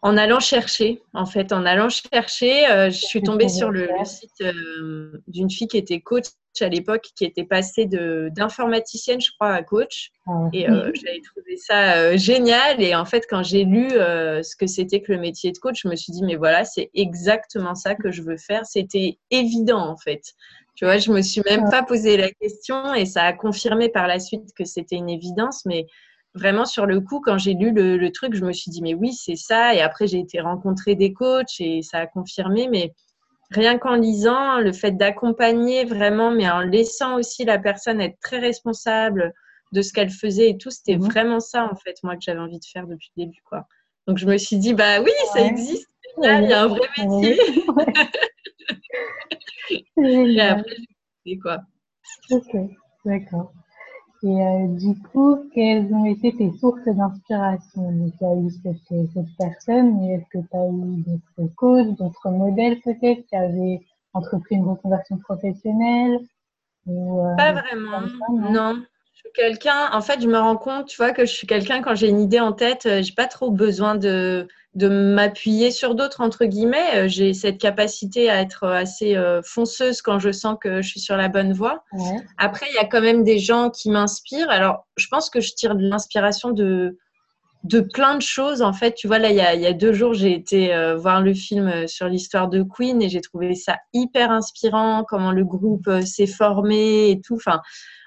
en 0.02 0.18
allant 0.18 0.40
chercher, 0.40 1.02
en 1.14 1.26
fait, 1.26 1.52
en 1.52 1.66
allant 1.66 1.90
chercher, 1.90 2.66
je 2.90 3.06
suis 3.06 3.22
tombée 3.22 3.50
sur 3.50 3.70
le, 3.70 3.88
le 3.88 4.06
site 4.06 4.44
d'une 5.28 5.50
fille 5.50 5.68
qui 5.68 5.78
était 5.78 6.00
coach 6.00 6.26
à 6.62 6.70
l'époque 6.70 7.10
qui 7.16 7.26
était 7.26 7.44
passée 7.44 7.86
d'informaticienne, 7.86 9.22
je 9.22 9.32
crois, 9.32 9.54
à 9.54 9.64
coach. 9.64 10.12
Ah 10.28 10.50
et 10.54 10.70
euh, 10.70 10.92
j'avais 10.94 11.22
trouvé 11.22 11.58
ça 11.58 11.98
euh, 11.98 12.18
génial. 12.18 12.82
Et 12.82 12.96
en 12.96 13.06
fait, 13.06 13.26
quand 13.30 13.44
j'ai 13.44 13.64
lu 13.64 13.90
euh, 13.92 14.44
ce 14.44 14.56
que 14.56 14.68
c'était 14.68 15.02
que 15.02 15.12
le 15.12 15.20
métier 15.20 15.52
de 15.52 15.58
coach, 15.58 15.82
je 15.84 15.88
me 15.88 15.96
suis 15.96 16.12
dit, 16.12 16.24
mais 16.24 16.36
voilà, 16.36 16.66
c'est 16.66 16.90
exactement 16.94 17.76
ça 17.76 17.96
que 17.96 18.12
je 18.12 18.22
veux 18.22 18.38
faire. 18.38 18.66
C'était 18.66 19.18
évident, 19.32 19.88
en 19.88 19.98
fait. 19.98 20.34
Tu 20.76 20.86
vois, 20.86 20.98
je 20.98 21.12
me 21.12 21.22
suis 21.22 21.42
même 21.46 21.70
pas 21.70 21.84
posé 21.84 22.16
la 22.16 22.32
question 22.32 22.94
et 22.94 23.06
ça 23.06 23.24
a 23.24 23.34
confirmé 23.34 23.90
par 23.90 24.08
la 24.08 24.20
suite 24.20 24.54
que 24.58 24.64
c'était 24.64 24.96
une 24.96 25.10
évidence. 25.10 25.66
Mais 25.66 25.88
vraiment, 26.34 26.66
sur 26.66 26.86
le 26.86 27.02
coup, 27.02 27.22
quand 27.22 27.38
j'ai 27.38 27.54
lu 27.54 27.72
le, 27.72 27.98
le, 27.98 28.12
truc, 28.12 28.36
je 28.36 28.46
me 28.46 28.54
suis 28.54 28.72
dit, 28.72 28.82
mais 28.82 28.94
oui, 28.94 29.14
c'est 29.14 29.36
ça. 29.36 29.74
Et 29.74 29.82
après, 29.82 30.08
j'ai 30.08 30.20
été 30.20 30.40
rencontrer 30.40 30.96
des 30.96 31.14
coachs 31.14 31.60
et 31.60 31.82
ça 31.82 32.00
a 32.00 32.08
confirmé. 32.08 32.68
Mais 32.70 32.94
rien 33.52 33.78
qu'en 33.78 33.96
lisant, 33.96 34.60
le 34.60 34.72
fait 34.74 34.92
d'accompagner 34.92 35.86
vraiment, 35.86 36.32
mais 36.32 36.50
en 36.50 36.62
laissant 36.62 37.18
aussi 37.18 37.46
la 37.46 37.60
personne 37.60 38.02
être 38.02 38.20
très 38.20 38.40
responsable 38.40 39.34
de 39.72 39.82
ce 39.82 39.94
qu'elle 39.94 40.10
faisait 40.10 40.50
et 40.50 40.58
tout, 40.58 40.72
c'était 40.72 40.98
mhm. 40.98 41.06
vraiment 41.06 41.40
ça 41.40 41.70
en 41.72 41.76
fait 41.76 41.96
moi 42.04 42.16
que 42.16 42.22
j'avais 42.22 42.40
envie 42.40 42.60
de 42.60 42.66
faire 42.66 42.88
depuis 42.88 43.12
le 43.18 43.26
début 43.26 43.42
quoi. 43.46 43.68
Donc 44.08 44.18
je 44.18 44.26
me 44.26 44.38
suis 44.38 44.58
dit 44.58 44.74
bah 44.74 45.02
oui, 45.02 45.12
ça 45.34 45.42
existe, 45.42 45.88
il 46.24 46.50
y 46.50 46.54
a 46.54 46.64
un 46.64 46.68
vrai 46.68 46.88
métier. 46.98 47.40
et 49.98 50.42
après, 50.42 51.38
quoi. 51.42 51.60
Ok, 52.32 52.56
d'accord. 53.06 53.54
Et 54.22 54.28
euh, 54.28 54.68
du 54.68 54.98
coup, 55.00 55.50
quelles 55.54 55.94
ont 55.94 56.06
été 56.06 56.36
tes 56.36 56.52
sources 56.60 56.84
d'inspiration? 56.86 57.92
Donc, 57.92 58.14
il 58.20 58.24
y 58.24 58.28
a 58.28 58.36
eu 58.36 58.50
cette, 58.50 59.12
cette 59.14 59.38
personne, 59.38 59.98
mais 59.98 60.16
est-ce 60.16 60.26
que 60.30 60.46
tu 60.46 60.58
as 60.58 60.68
eu 60.68 61.04
d'autres 61.04 61.56
causes, 61.56 61.96
d'autres 61.96 62.30
modèles 62.30 62.82
peut-être 62.82 63.26
qui 63.28 63.36
avaient 63.36 63.82
entrepris 64.14 64.56
une 64.56 64.68
reconversion 64.68 65.18
professionnelle 65.20 66.20
ou, 66.86 67.22
euh, 67.22 67.36
Pas 67.38 67.54
vraiment, 67.54 68.02
non. 68.30 68.84
Suis 69.20 69.32
quelqu'un, 69.34 69.90
en 69.92 70.02
fait, 70.02 70.22
je 70.22 70.28
me 70.28 70.38
rends 70.38 70.58
compte, 70.58 70.88
tu 70.88 70.98
vois, 70.98 71.12
que 71.12 71.26
je 71.26 71.32
suis 71.32 71.48
quelqu'un, 71.48 71.82
quand 71.82 71.96
j'ai 71.96 72.08
une 72.08 72.22
idée 72.22 72.40
en 72.40 72.54
tête, 72.54 72.86
euh, 72.86 73.02
j'ai 73.02 73.14
pas 73.14 73.28
trop 73.28 73.52
besoin 73.52 73.96
de, 73.96 74.48
de 74.76 74.88
m'appuyer 74.88 75.72
sur 75.72 75.96
d'autres, 75.96 76.22
entre 76.22 76.46
guillemets. 76.46 76.96
Euh, 76.96 77.08
j'ai 77.08 77.34
cette 77.34 77.58
capacité 77.58 78.30
à 78.30 78.42
être 78.42 78.68
assez 78.68 79.16
euh, 79.16 79.42
fonceuse 79.44 80.02
quand 80.02 80.20
je 80.20 80.32
sens 80.32 80.58
que 80.60 80.82
je 80.82 80.88
suis 80.88 81.00
sur 81.00 81.18
la 81.18 81.28
bonne 81.28 81.54
voie. 81.54 81.84
Après, 82.38 82.66
il 82.72 82.76
y 82.76 82.80
a 82.80 82.86
quand 82.86 83.02
même 83.02 83.24
des 83.24 83.40
gens 83.40 83.70
qui 83.70 83.90
m'inspirent. 83.90 84.50
Alors, 84.50 84.88
je 84.98 85.08
pense 85.08 85.30
que 85.30 85.42
je 85.42 85.54
tire 85.54 85.76
de 85.76 85.88
l'inspiration 85.88 86.52
de, 86.52 86.98
de 87.64 87.82
plein 87.82 88.16
de 88.16 88.22
choses. 88.22 88.62
En 88.62 88.74
fait, 88.74 88.94
tu 88.94 89.08
vois, 89.08 89.20
là, 89.20 89.30
il 89.30 89.36
y 89.36 89.66
a, 89.66 89.74
deux 89.74 89.94
jours, 89.94 90.14
j'ai 90.14 90.34
été 90.34 90.74
euh, 90.74 90.96
voir 90.96 91.22
le 91.22 91.34
film 91.34 91.68
euh, 91.68 91.88
sur 91.88 92.08
l'histoire 92.08 92.48
de 92.48 92.64
Queen 92.64 93.02
et 93.02 93.10
j'ai 93.10 93.22
trouvé 93.22 93.54
ça 93.56 93.78
hyper 93.94 94.32
inspirant, 94.32 95.04
comment 95.08 95.32
le 95.32 95.44
groupe 95.44 95.88
euh, 95.88 96.02
s'est 96.02 96.28
formé 96.28 97.10
et 97.12 97.22
tout. 97.22 97.36
Enfin, 97.36 97.62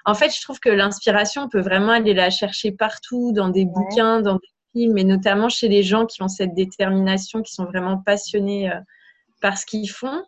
en 0.05 0.15
fait, 0.15 0.35
je 0.35 0.41
trouve 0.41 0.59
que 0.59 0.69
l'inspiration, 0.69 1.43
on 1.43 1.49
peut 1.49 1.61
vraiment 1.61 1.91
aller 1.91 2.13
la 2.13 2.29
chercher 2.29 2.71
partout, 2.71 3.31
dans 3.31 3.49
des 3.49 3.65
bouquins, 3.65 4.21
dans 4.21 4.35
des 4.35 4.49
films, 4.73 4.97
et 4.97 5.03
notamment 5.03 5.49
chez 5.49 5.67
les 5.67 5.83
gens 5.83 6.05
qui 6.07 6.23
ont 6.23 6.27
cette 6.27 6.55
détermination, 6.55 7.43
qui 7.43 7.53
sont 7.53 7.65
vraiment 7.65 7.97
passionnés 7.97 8.71
par 9.39 9.57
ce 9.57 9.65
qu'ils 9.65 9.89
font. 9.89 10.23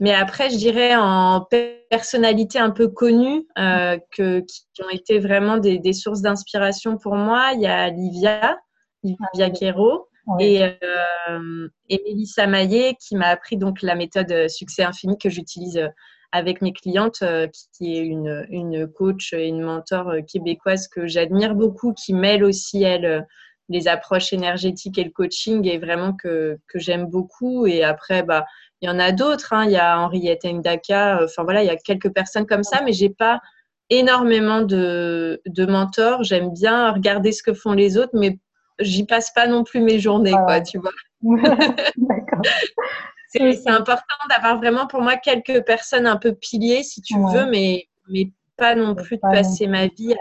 Mais 0.00 0.14
après, 0.14 0.50
je 0.50 0.56
dirais 0.56 0.96
en 0.96 1.46
personnalité 1.90 2.58
un 2.58 2.70
peu 2.70 2.88
connue, 2.88 3.46
que, 3.56 4.40
qui 4.40 4.82
ont 4.82 4.90
été 4.90 5.20
vraiment 5.20 5.58
des, 5.58 5.78
des 5.78 5.92
sources 5.92 6.22
d'inspiration 6.22 6.96
pour 6.96 7.14
moi, 7.14 7.50
il 7.54 7.60
y 7.60 7.66
a 7.66 7.88
Livia, 7.90 8.58
Livia 9.02 9.50
Quero. 9.50 10.06
Et, 10.38 10.62
euh, 10.62 11.68
et 11.88 12.00
Mélissa 12.04 12.46
Maillet 12.46 12.94
qui 13.00 13.16
m'a 13.16 13.28
appris 13.28 13.56
donc 13.56 13.82
la 13.82 13.96
méthode 13.96 14.48
succès 14.48 14.84
infini 14.84 15.18
que 15.18 15.28
j'utilise 15.28 15.78
euh, 15.78 15.88
avec 16.30 16.62
mes 16.62 16.72
clientes, 16.72 17.22
euh, 17.22 17.48
qui 17.76 17.96
est 17.96 18.02
une, 18.02 18.46
une 18.50 18.86
coach 18.86 19.32
et 19.32 19.48
une 19.48 19.62
mentor 19.62 20.12
québécoise 20.30 20.86
que 20.86 21.08
j'admire 21.08 21.56
beaucoup, 21.56 21.94
qui 21.94 22.14
mêle 22.14 22.44
aussi, 22.44 22.84
elle, 22.84 23.26
les 23.68 23.88
approches 23.88 24.32
énergétiques 24.32 24.98
et 24.98 25.04
le 25.04 25.10
coaching, 25.10 25.66
et 25.66 25.78
vraiment 25.78 26.12
que, 26.12 26.58
que 26.68 26.78
j'aime 26.78 27.06
beaucoup. 27.06 27.66
Et 27.66 27.82
après, 27.82 28.22
bah, 28.22 28.44
il 28.82 28.86
y 28.86 28.90
en 28.90 29.00
a 29.00 29.10
d'autres. 29.10 29.52
Hein. 29.52 29.64
Il 29.64 29.72
y 29.72 29.76
a 29.76 29.98
Henriette 29.98 30.44
Ndaka. 30.44 31.24
Enfin 31.24 31.42
voilà, 31.42 31.64
il 31.64 31.66
y 31.66 31.70
a 31.70 31.76
quelques 31.76 32.12
personnes 32.12 32.46
comme 32.46 32.62
ça, 32.62 32.82
mais 32.84 32.92
j'ai 32.92 33.10
pas 33.10 33.40
énormément 33.88 34.60
de, 34.60 35.40
de 35.46 35.66
mentors. 35.66 36.22
J'aime 36.22 36.52
bien 36.52 36.92
regarder 36.92 37.32
ce 37.32 37.42
que 37.42 37.54
font 37.54 37.72
les 37.72 37.96
autres, 37.98 38.12
mais 38.14 38.38
j'y 38.80 39.04
passe 39.04 39.30
pas 39.32 39.46
non 39.46 39.64
plus 39.64 39.80
mes 39.80 39.98
journées, 39.98 40.32
quoi, 40.32 40.60
tu 40.60 40.78
vois. 40.78 40.92
D'accord. 41.22 42.42
c'est 43.28 43.68
important 43.68 44.16
d'avoir 44.28 44.58
vraiment 44.58 44.86
pour 44.86 45.02
moi 45.02 45.16
quelques 45.16 45.64
personnes 45.64 46.06
un 46.06 46.16
peu 46.16 46.34
piliers, 46.34 46.82
si 46.82 47.00
tu 47.00 47.14
veux, 47.16 47.46
mais, 47.50 47.86
mais 48.08 48.30
pas 48.56 48.74
non 48.74 48.94
plus 48.94 49.16
de 49.16 49.20
passer 49.20 49.66
ma 49.66 49.86
vie 49.86 50.14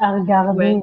à 0.00 0.12
regarder. 0.12 0.80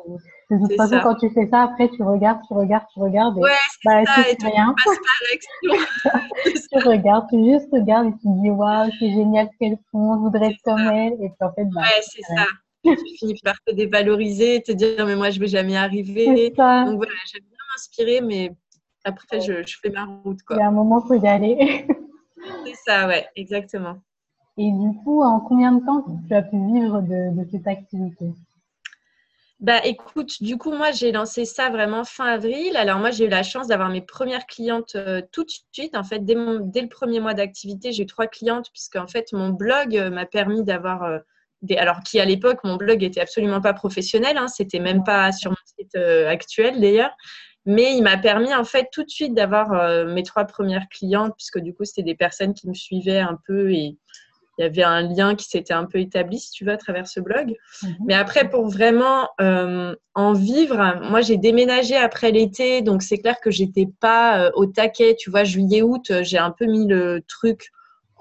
De 0.49 0.57
toute 0.67 0.75
façon, 0.75 0.99
quand 1.01 1.15
tu 1.15 1.29
fais 1.29 1.47
ça, 1.47 1.63
après, 1.63 1.87
tu 1.87 2.03
regardes, 2.03 2.39
tu 2.45 2.53
regardes, 2.53 2.83
tu 2.93 2.99
regardes. 2.99 3.37
Et, 3.37 3.41
ouais, 3.41 3.49
bah, 3.85 4.03
ça, 4.03 4.29
et 4.29 4.35
tu 4.35 4.47
rien. 4.47 4.75
tu 6.43 6.77
regardes, 6.85 7.25
tu 7.29 7.41
juste 7.45 7.69
regardes 7.71 8.07
et 8.07 8.11
tu 8.11 8.27
te 8.27 8.41
dis, 8.41 8.49
waouh, 8.49 8.89
c'est 8.99 9.11
génial 9.11 9.47
ce 9.49 9.57
qu'elles 9.57 9.77
font, 9.91 10.15
je 10.15 10.19
voudrais 10.19 10.47
être 10.47 10.59
comme 10.65 10.81
elles. 10.89 11.13
Et 11.21 11.29
puis 11.29 11.37
en 11.39 11.53
fait, 11.53 11.65
bah, 11.73 11.81
ouais, 11.81 12.01
c'est 12.01 12.21
ça 12.23 12.43
tu 12.83 13.17
finis 13.17 13.35
par 13.43 13.55
te 13.65 13.73
dévaloriser 13.73 14.61
te 14.61 14.71
dire 14.71 15.05
mais 15.05 15.15
moi 15.15 15.29
je 15.29 15.39
vais 15.39 15.47
jamais 15.47 15.77
arriver. 15.77 16.49
Donc 16.49 16.97
voilà, 16.97 17.13
j'aime 17.31 17.43
bien 17.43 17.59
m'inspirer, 17.73 18.21
mais 18.21 18.51
après 19.03 19.41
je, 19.41 19.65
je, 19.65 19.77
fais 19.81 19.89
ma 19.89 20.05
route. 20.05 20.41
Quoi. 20.43 20.57
Il 20.57 20.59
y 20.59 20.63
a 20.63 20.67
un 20.67 20.71
moment, 20.71 21.03
il 21.03 21.07
faut 21.07 21.23
y 21.23 21.27
aller. 21.27 21.87
C'est 22.65 22.75
ça, 22.85 23.07
ouais, 23.07 23.27
exactement. 23.35 23.97
Et 24.57 24.71
du 24.71 24.97
coup, 25.03 25.21
en 25.21 25.39
combien 25.39 25.71
de 25.71 25.85
temps 25.85 26.05
tu 26.27 26.33
as 26.33 26.41
pu 26.41 26.57
vivre 26.73 27.01
de, 27.01 27.39
de 27.39 27.49
cette 27.49 27.67
activité? 27.67 28.25
Bah 29.61 29.79
écoute, 29.85 30.41
du 30.41 30.57
coup, 30.57 30.71
moi 30.71 30.91
j'ai 30.91 31.11
lancé 31.11 31.45
ça 31.45 31.69
vraiment 31.69 32.03
fin 32.03 32.25
avril. 32.25 32.75
Alors 32.75 32.97
moi 32.97 33.11
j'ai 33.11 33.25
eu 33.25 33.29
la 33.29 33.43
chance 33.43 33.67
d'avoir 33.67 33.89
mes 33.89 34.01
premières 34.01 34.47
clientes 34.47 34.95
euh, 34.95 35.21
tout 35.31 35.43
de 35.43 35.51
suite. 35.71 35.95
En 35.95 36.03
fait, 36.03 36.25
dès, 36.25 36.33
mon, 36.33 36.59
dès 36.59 36.81
le 36.81 36.89
premier 36.89 37.19
mois 37.19 37.35
d'activité, 37.35 37.91
j'ai 37.91 38.03
eu 38.03 38.07
trois 38.07 38.25
clientes 38.25 38.71
puisque 38.71 38.95
en 38.95 39.05
fait 39.05 39.31
mon 39.33 39.49
blog 39.49 39.95
euh, 39.95 40.09
m'a 40.09 40.25
permis 40.25 40.63
d'avoir 40.63 41.03
euh, 41.03 41.19
alors 41.77 42.01
qui 42.01 42.19
à 42.19 42.25
l'époque, 42.25 42.59
mon 42.63 42.75
blog 42.75 43.03
était 43.03 43.21
absolument 43.21 43.61
pas 43.61 43.73
professionnel, 43.73 44.37
hein, 44.37 44.47
c'était 44.47 44.79
même 44.79 45.03
pas 45.03 45.31
sur 45.31 45.51
mon 45.51 45.57
site 45.65 45.95
euh, 45.95 46.27
actuel 46.29 46.79
d'ailleurs, 46.79 47.15
mais 47.65 47.95
il 47.95 48.01
m'a 48.01 48.17
permis 48.17 48.53
en 48.53 48.63
fait 48.63 48.87
tout 48.91 49.03
de 49.03 49.09
suite 49.09 49.33
d'avoir 49.33 49.73
euh, 49.73 50.05
mes 50.05 50.23
trois 50.23 50.45
premières 50.45 50.87
clientes, 50.89 51.33
puisque 51.37 51.59
du 51.59 51.73
coup 51.73 51.85
c'était 51.85 52.03
des 52.03 52.15
personnes 52.15 52.53
qui 52.53 52.67
me 52.67 52.73
suivaient 52.73 53.19
un 53.19 53.37
peu 53.45 53.71
et 53.71 53.97
il 54.57 54.63
y 54.63 54.63
avait 54.63 54.83
un 54.83 55.01
lien 55.01 55.35
qui 55.35 55.45
s'était 55.45 55.73
un 55.73 55.85
peu 55.85 55.99
établi, 55.99 56.37
si 56.37 56.51
tu 56.51 56.65
veux, 56.65 56.73
à 56.73 56.77
travers 56.77 57.07
ce 57.07 57.19
blog. 57.19 57.55
Mhm. 57.83 57.95
Mais 58.05 58.13
après, 58.13 58.49
pour 58.49 58.67
vraiment 58.67 59.29
euh, 59.39 59.95
en 60.13 60.33
vivre, 60.33 60.99
moi 61.09 61.21
j'ai 61.21 61.37
déménagé 61.37 61.95
après 61.95 62.31
l'été, 62.31 62.81
donc 62.81 63.01
c'est 63.01 63.17
clair 63.17 63.39
que 63.39 63.49
j'étais 63.49 63.87
pas 63.99 64.51
au 64.55 64.65
taquet, 64.65 65.15
tu 65.17 65.29
vois, 65.29 65.43
juillet-août, 65.43 66.11
j'ai 66.23 66.37
un 66.37 66.51
peu 66.51 66.65
mis 66.65 66.87
le 66.87 67.23
truc 67.27 67.71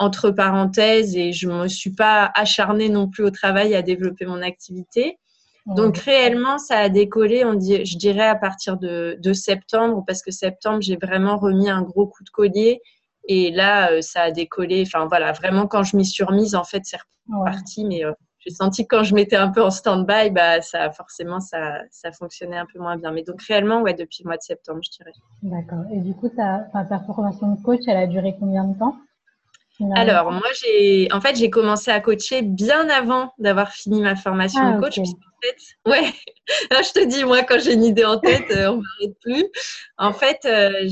entre 0.00 0.30
parenthèses 0.30 1.14
et 1.14 1.32
je 1.32 1.46
ne 1.46 1.62
me 1.62 1.68
suis 1.68 1.94
pas 1.94 2.32
acharnée 2.34 2.88
non 2.88 3.06
plus 3.06 3.22
au 3.22 3.30
travail 3.30 3.74
à 3.74 3.82
développer 3.82 4.24
mon 4.24 4.40
activité. 4.40 5.18
Donc 5.66 5.98
réellement, 5.98 6.56
ça 6.56 6.78
a 6.78 6.88
décollé, 6.88 7.44
on 7.44 7.52
dit, 7.52 7.84
je 7.84 7.98
dirais 7.98 8.26
à 8.26 8.34
partir 8.34 8.78
de, 8.78 9.32
septembre, 9.34 10.02
parce 10.06 10.22
que 10.22 10.30
septembre, 10.30 10.80
j'ai 10.80 10.96
vraiment 10.96 11.36
remis 11.36 11.68
un 11.68 11.82
gros 11.82 12.06
coup 12.06 12.24
de 12.24 12.30
collier. 12.30 12.80
Et 13.28 13.50
là, 13.50 13.92
euh, 13.92 14.00
ça 14.00 14.22
a 14.22 14.30
décollé. 14.30 14.82
Enfin 14.86 15.06
voilà, 15.06 15.32
vraiment 15.32 15.66
quand 15.66 15.82
je 15.82 15.96
m'y 15.98 16.06
suis 16.06 16.24
remise, 16.24 16.54
en 16.54 16.64
fait, 16.64 16.80
c'est 16.84 16.96
reparti. 17.30 17.84
Mais 17.84 18.02
euh, 18.02 18.12
j'ai 18.38 18.50
senti 18.50 18.88
que 18.88 18.96
quand 18.96 19.04
je 19.04 19.14
m'étais 19.14 19.36
un 19.36 19.50
peu 19.50 19.62
en 19.62 19.70
stand-by, 19.70 20.30
bah, 20.30 20.62
ça, 20.62 20.90
forcément, 20.90 21.40
ça, 21.40 21.82
ça 21.90 22.10
fonctionnait 22.10 22.56
un 22.56 22.66
peu 22.66 22.80
moins 22.80 22.96
bien. 22.96 23.12
Mais 23.12 23.22
donc 23.22 23.42
réellement, 23.42 23.82
ouais, 23.82 23.92
depuis 23.92 24.24
le 24.24 24.28
mois 24.28 24.38
de 24.38 24.42
septembre, 24.42 24.80
je 24.82 24.90
dirais. 24.96 25.12
D'accord. 25.42 25.84
Et 25.92 25.98
du 25.98 26.14
coup, 26.14 26.30
ta, 26.30 26.66
ta 26.72 27.00
formation 27.00 27.54
de 27.54 27.62
coach, 27.62 27.82
elle 27.86 27.98
a 27.98 28.06
duré 28.06 28.34
combien 28.40 28.64
de 28.64 28.78
temps? 28.78 28.96
Alors, 29.94 30.30
moi, 30.30 30.48
j'ai, 30.60 31.08
en 31.12 31.20
fait, 31.20 31.36
j'ai 31.36 31.50
commencé 31.50 31.90
à 31.90 32.00
coacher 32.00 32.42
bien 32.42 32.88
avant 32.88 33.32
d'avoir 33.38 33.72
fini 33.72 34.00
ma 34.00 34.16
formation 34.16 34.60
ah, 34.62 34.72
de 34.72 34.80
coach. 34.80 34.98
En 34.98 35.02
ouais, 35.90 36.12
je 36.70 36.92
te 36.92 37.04
dis, 37.06 37.24
moi, 37.24 37.42
quand 37.42 37.58
j'ai 37.58 37.74
une 37.74 37.84
idée 37.84 38.04
en 38.04 38.18
tête, 38.18 38.50
euh, 38.50 38.68
on 38.68 38.76
ne 38.76 38.82
m'arrête 38.82 39.18
plus. 39.22 39.46
En 39.96 40.12
fait, 40.12 40.40
euh, 40.44 40.88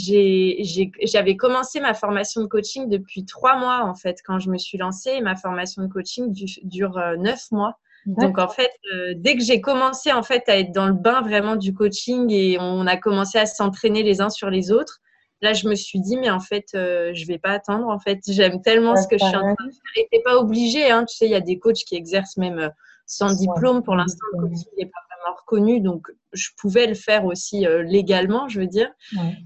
j'avais 1.04 1.36
commencé 1.36 1.80
ma 1.80 1.94
formation 1.94 2.42
de 2.42 2.46
coaching 2.46 2.88
depuis 2.88 3.24
trois 3.24 3.58
mois, 3.58 3.84
en 3.84 3.94
fait, 3.94 4.18
quand 4.24 4.38
je 4.38 4.50
me 4.50 4.58
suis 4.58 4.78
lancée. 4.78 5.10
Et 5.10 5.20
ma 5.20 5.36
formation 5.36 5.82
de 5.82 5.88
coaching 5.88 6.32
dure 6.62 6.96
euh, 6.98 7.16
neuf 7.16 7.50
mois. 7.50 7.78
Donc, 8.06 8.38
en 8.38 8.48
fait, 8.48 8.70
dès 9.16 9.36
que 9.36 9.44
j'ai 9.44 9.60
commencé, 9.60 10.12
en 10.12 10.22
fait, 10.22 10.48
à 10.48 10.56
être 10.56 10.72
dans 10.72 10.86
le 10.86 10.94
bain 10.94 11.20
vraiment 11.20 11.56
du 11.56 11.74
coaching 11.74 12.32
et 12.32 12.56
on 12.58 12.86
a 12.86 12.96
commencé 12.96 13.36
à 13.36 13.44
s'entraîner 13.44 14.02
les 14.02 14.22
uns 14.22 14.30
sur 14.30 14.48
les 14.48 14.72
autres, 14.72 15.00
là, 15.40 15.52
je 15.52 15.68
me 15.68 15.74
suis 15.74 16.00
dit, 16.00 16.16
mais 16.16 16.30
en 16.30 16.40
fait, 16.40 16.66
euh, 16.74 17.12
je 17.14 17.26
vais 17.26 17.38
pas 17.38 17.50
attendre. 17.50 17.88
En 17.88 17.98
fait, 17.98 18.20
j'aime 18.28 18.60
tellement 18.60 18.96
ce 18.96 19.06
que 19.06 19.18
je 19.18 19.24
suis 19.24 19.36
en 19.36 19.54
train 19.54 19.66
de 19.66 19.72
faire. 19.72 20.04
Et 20.12 20.22
pas 20.22 20.36
obligé. 20.36 20.90
Hein. 20.90 21.04
Tu 21.04 21.16
sais, 21.16 21.26
il 21.26 21.30
y 21.30 21.36
a 21.36 21.40
des 21.40 21.58
coachs 21.58 21.84
qui 21.86 21.96
exercent 21.96 22.36
même 22.36 22.58
euh, 22.58 22.68
sans 23.06 23.34
diplôme. 23.34 23.82
Pour 23.82 23.96
l'instant, 23.96 24.26
le 24.34 24.48
coaching 24.48 24.68
n'est 24.76 24.86
pas 24.86 25.00
vraiment 25.10 25.36
reconnu. 25.36 25.80
Donc, 25.80 26.08
je 26.32 26.48
pouvais 26.58 26.86
le 26.86 26.94
faire 26.94 27.24
aussi 27.24 27.66
euh, 27.66 27.82
légalement, 27.82 28.48
je 28.48 28.60
veux 28.60 28.66
dire. 28.66 28.90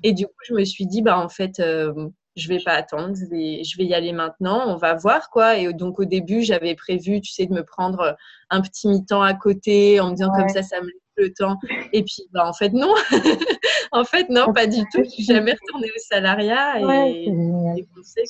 Et 0.02 0.12
du 0.12 0.26
coup, 0.26 0.32
je 0.44 0.54
me 0.54 0.64
suis 0.64 0.86
dit, 0.86 1.02
bah, 1.02 1.18
en 1.18 1.28
fait, 1.28 1.62
je 2.36 2.48
vais 2.48 2.60
pas 2.64 2.72
attendre. 2.72 3.14
Je 3.14 3.26
vais, 3.26 3.64
je 3.64 3.76
vais 3.76 3.84
y 3.84 3.94
aller 3.94 4.12
maintenant. 4.12 4.64
On 4.66 4.76
va 4.76 4.94
voir, 4.94 5.30
quoi. 5.30 5.56
Et 5.56 5.72
donc, 5.72 5.98
au 5.98 6.04
début, 6.04 6.42
j'avais 6.42 6.74
prévu, 6.74 7.20
tu 7.20 7.32
sais, 7.32 7.46
de 7.46 7.52
me 7.52 7.64
prendre 7.64 8.16
un 8.50 8.60
petit 8.60 8.88
mi-temps 8.88 9.22
à 9.22 9.34
côté 9.34 10.00
en 10.00 10.10
me 10.10 10.16
disant, 10.16 10.30
comme 10.32 10.48
ça, 10.48 10.62
ça 10.62 10.80
me 10.80 10.86
laisse 10.86 10.94
le 11.16 11.32
temps. 11.32 11.58
Et 11.92 12.02
puis, 12.02 12.22
bah, 12.32 12.46
en 12.46 12.52
fait, 12.52 12.72
non. 12.72 12.94
en 13.92 14.04
fait, 14.04 14.28
non, 14.30 14.52
pas 14.52 14.66
du 14.66 14.80
tout. 14.92 15.04
Je 15.04 15.10
suis 15.10 15.24
jamais 15.24 15.52
retournée 15.52 15.90
au 15.94 16.00
salariat 16.00 16.80
et 16.80 17.84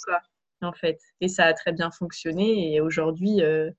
quoi, 0.05 0.21
en 0.63 0.73
fait. 0.73 0.99
Et 1.21 1.29
ça 1.29 1.47
a 1.47 1.53
très 1.53 1.73
bien 1.73 1.91
fonctionné. 1.91 2.75
Et 2.75 2.81
aujourd'hui, 2.81 3.43
euh, 3.43 3.71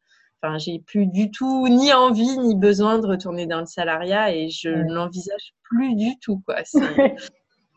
enfin, 0.41 0.57
j'ai 0.57 0.79
plus 0.79 1.07
du 1.07 1.31
tout 1.31 1.67
ni 1.67 1.93
envie 1.93 2.37
ni 2.37 2.55
besoin 2.55 2.99
de 2.99 3.07
retourner 3.07 3.45
dans 3.45 3.59
le 3.59 3.65
salariat 3.65 4.33
et 4.33 4.49
je 4.49 4.69
n'envisage 4.69 5.53
plus 5.63 5.95
du 5.95 6.17
tout, 6.19 6.41
quoi. 6.45 6.63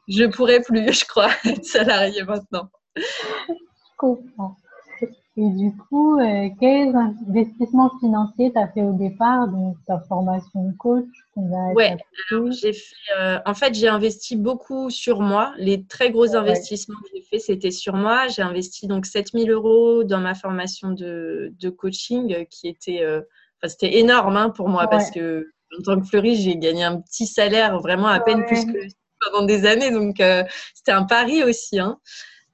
Je 0.08 0.24
pourrais 0.24 0.60
plus, 0.60 0.92
je 0.92 1.04
crois, 1.04 1.30
être 1.44 1.64
salarié 1.64 2.22
maintenant. 2.24 2.68
Je 2.96 3.02
comprends. 3.96 4.56
Et 5.38 5.50
du 5.50 5.70
coup, 5.76 6.18
euh, 6.18 6.48
quels 6.58 6.96
investissements 6.96 7.90
financiers 8.00 8.52
tu 8.52 8.58
as 8.58 8.68
fait 8.68 8.82
au 8.82 8.94
départ, 8.94 9.48
donc 9.48 9.76
ta 9.86 10.00
formation 10.00 10.68
de 10.68 10.72
coach 10.78 11.04
Ouais, 11.74 11.94
alors 12.30 12.50
j'ai 12.52 12.72
fait, 12.72 12.94
euh, 13.18 13.38
en 13.44 13.52
fait, 13.52 13.74
j'ai 13.74 13.88
investi 13.88 14.36
beaucoup 14.36 14.88
sur 14.88 15.20
moi. 15.20 15.52
Les 15.58 15.84
très 15.84 16.10
gros 16.10 16.34
investissements 16.34 16.96
que 17.02 17.08
j'ai 17.14 17.20
fait, 17.20 17.38
c'était 17.38 17.70
sur 17.70 17.96
moi. 17.96 18.28
J'ai 18.28 18.40
investi 18.40 18.86
donc 18.86 19.04
7000 19.04 19.50
euros 19.50 20.04
dans 20.04 20.20
ma 20.20 20.34
formation 20.34 20.92
de, 20.92 21.52
de 21.60 21.68
coaching 21.68 22.32
euh, 22.32 22.44
qui 22.44 22.66
était, 22.66 23.04
enfin, 23.04 23.68
c'était 23.68 23.98
énorme 23.98 24.38
hein, 24.38 24.48
pour 24.48 24.70
moi 24.70 24.86
parce 24.88 25.10
que 25.10 25.46
en 25.78 25.82
tant 25.82 26.00
que 26.00 26.06
fleuriste, 26.06 26.42
j'ai 26.42 26.56
gagné 26.56 26.84
un 26.84 26.98
petit 26.98 27.26
salaire 27.26 27.78
vraiment 27.80 28.06
à 28.06 28.20
peine 28.20 28.46
plus 28.46 28.64
que 28.64 28.78
pendant 29.30 29.46
des 29.46 29.66
années. 29.66 29.90
Donc, 29.90 30.22
c'était 30.74 30.92
un 30.92 31.04
pari 31.04 31.44
aussi. 31.44 31.78
Hein. 31.78 31.98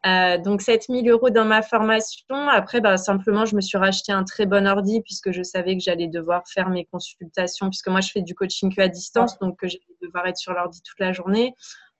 Euh, 0.04 0.36
donc 0.36 0.62
7000 0.62 1.08
euros 1.08 1.30
dans 1.30 1.44
ma 1.44 1.62
formation. 1.62 2.48
Après, 2.48 2.80
bah, 2.80 2.96
simplement, 2.96 3.44
je 3.44 3.54
me 3.54 3.60
suis 3.60 3.78
racheté 3.78 4.12
un 4.12 4.24
très 4.24 4.46
bon 4.46 4.66
ordi 4.66 5.00
puisque 5.00 5.30
je 5.30 5.42
savais 5.42 5.76
que 5.76 5.82
j'allais 5.82 6.08
devoir 6.08 6.42
faire 6.48 6.70
mes 6.70 6.84
consultations, 6.86 7.68
puisque 7.68 7.88
moi, 7.88 8.00
je 8.00 8.10
fais 8.10 8.22
du 8.22 8.34
coaching 8.34 8.74
que 8.74 8.80
à 8.80 8.88
distance, 8.88 9.38
donc 9.38 9.58
j'allais 9.62 9.80
devoir 10.02 10.26
être 10.26 10.38
sur 10.38 10.52
l'ordi 10.54 10.82
toute 10.82 10.98
la 10.98 11.12
journée. 11.12 11.54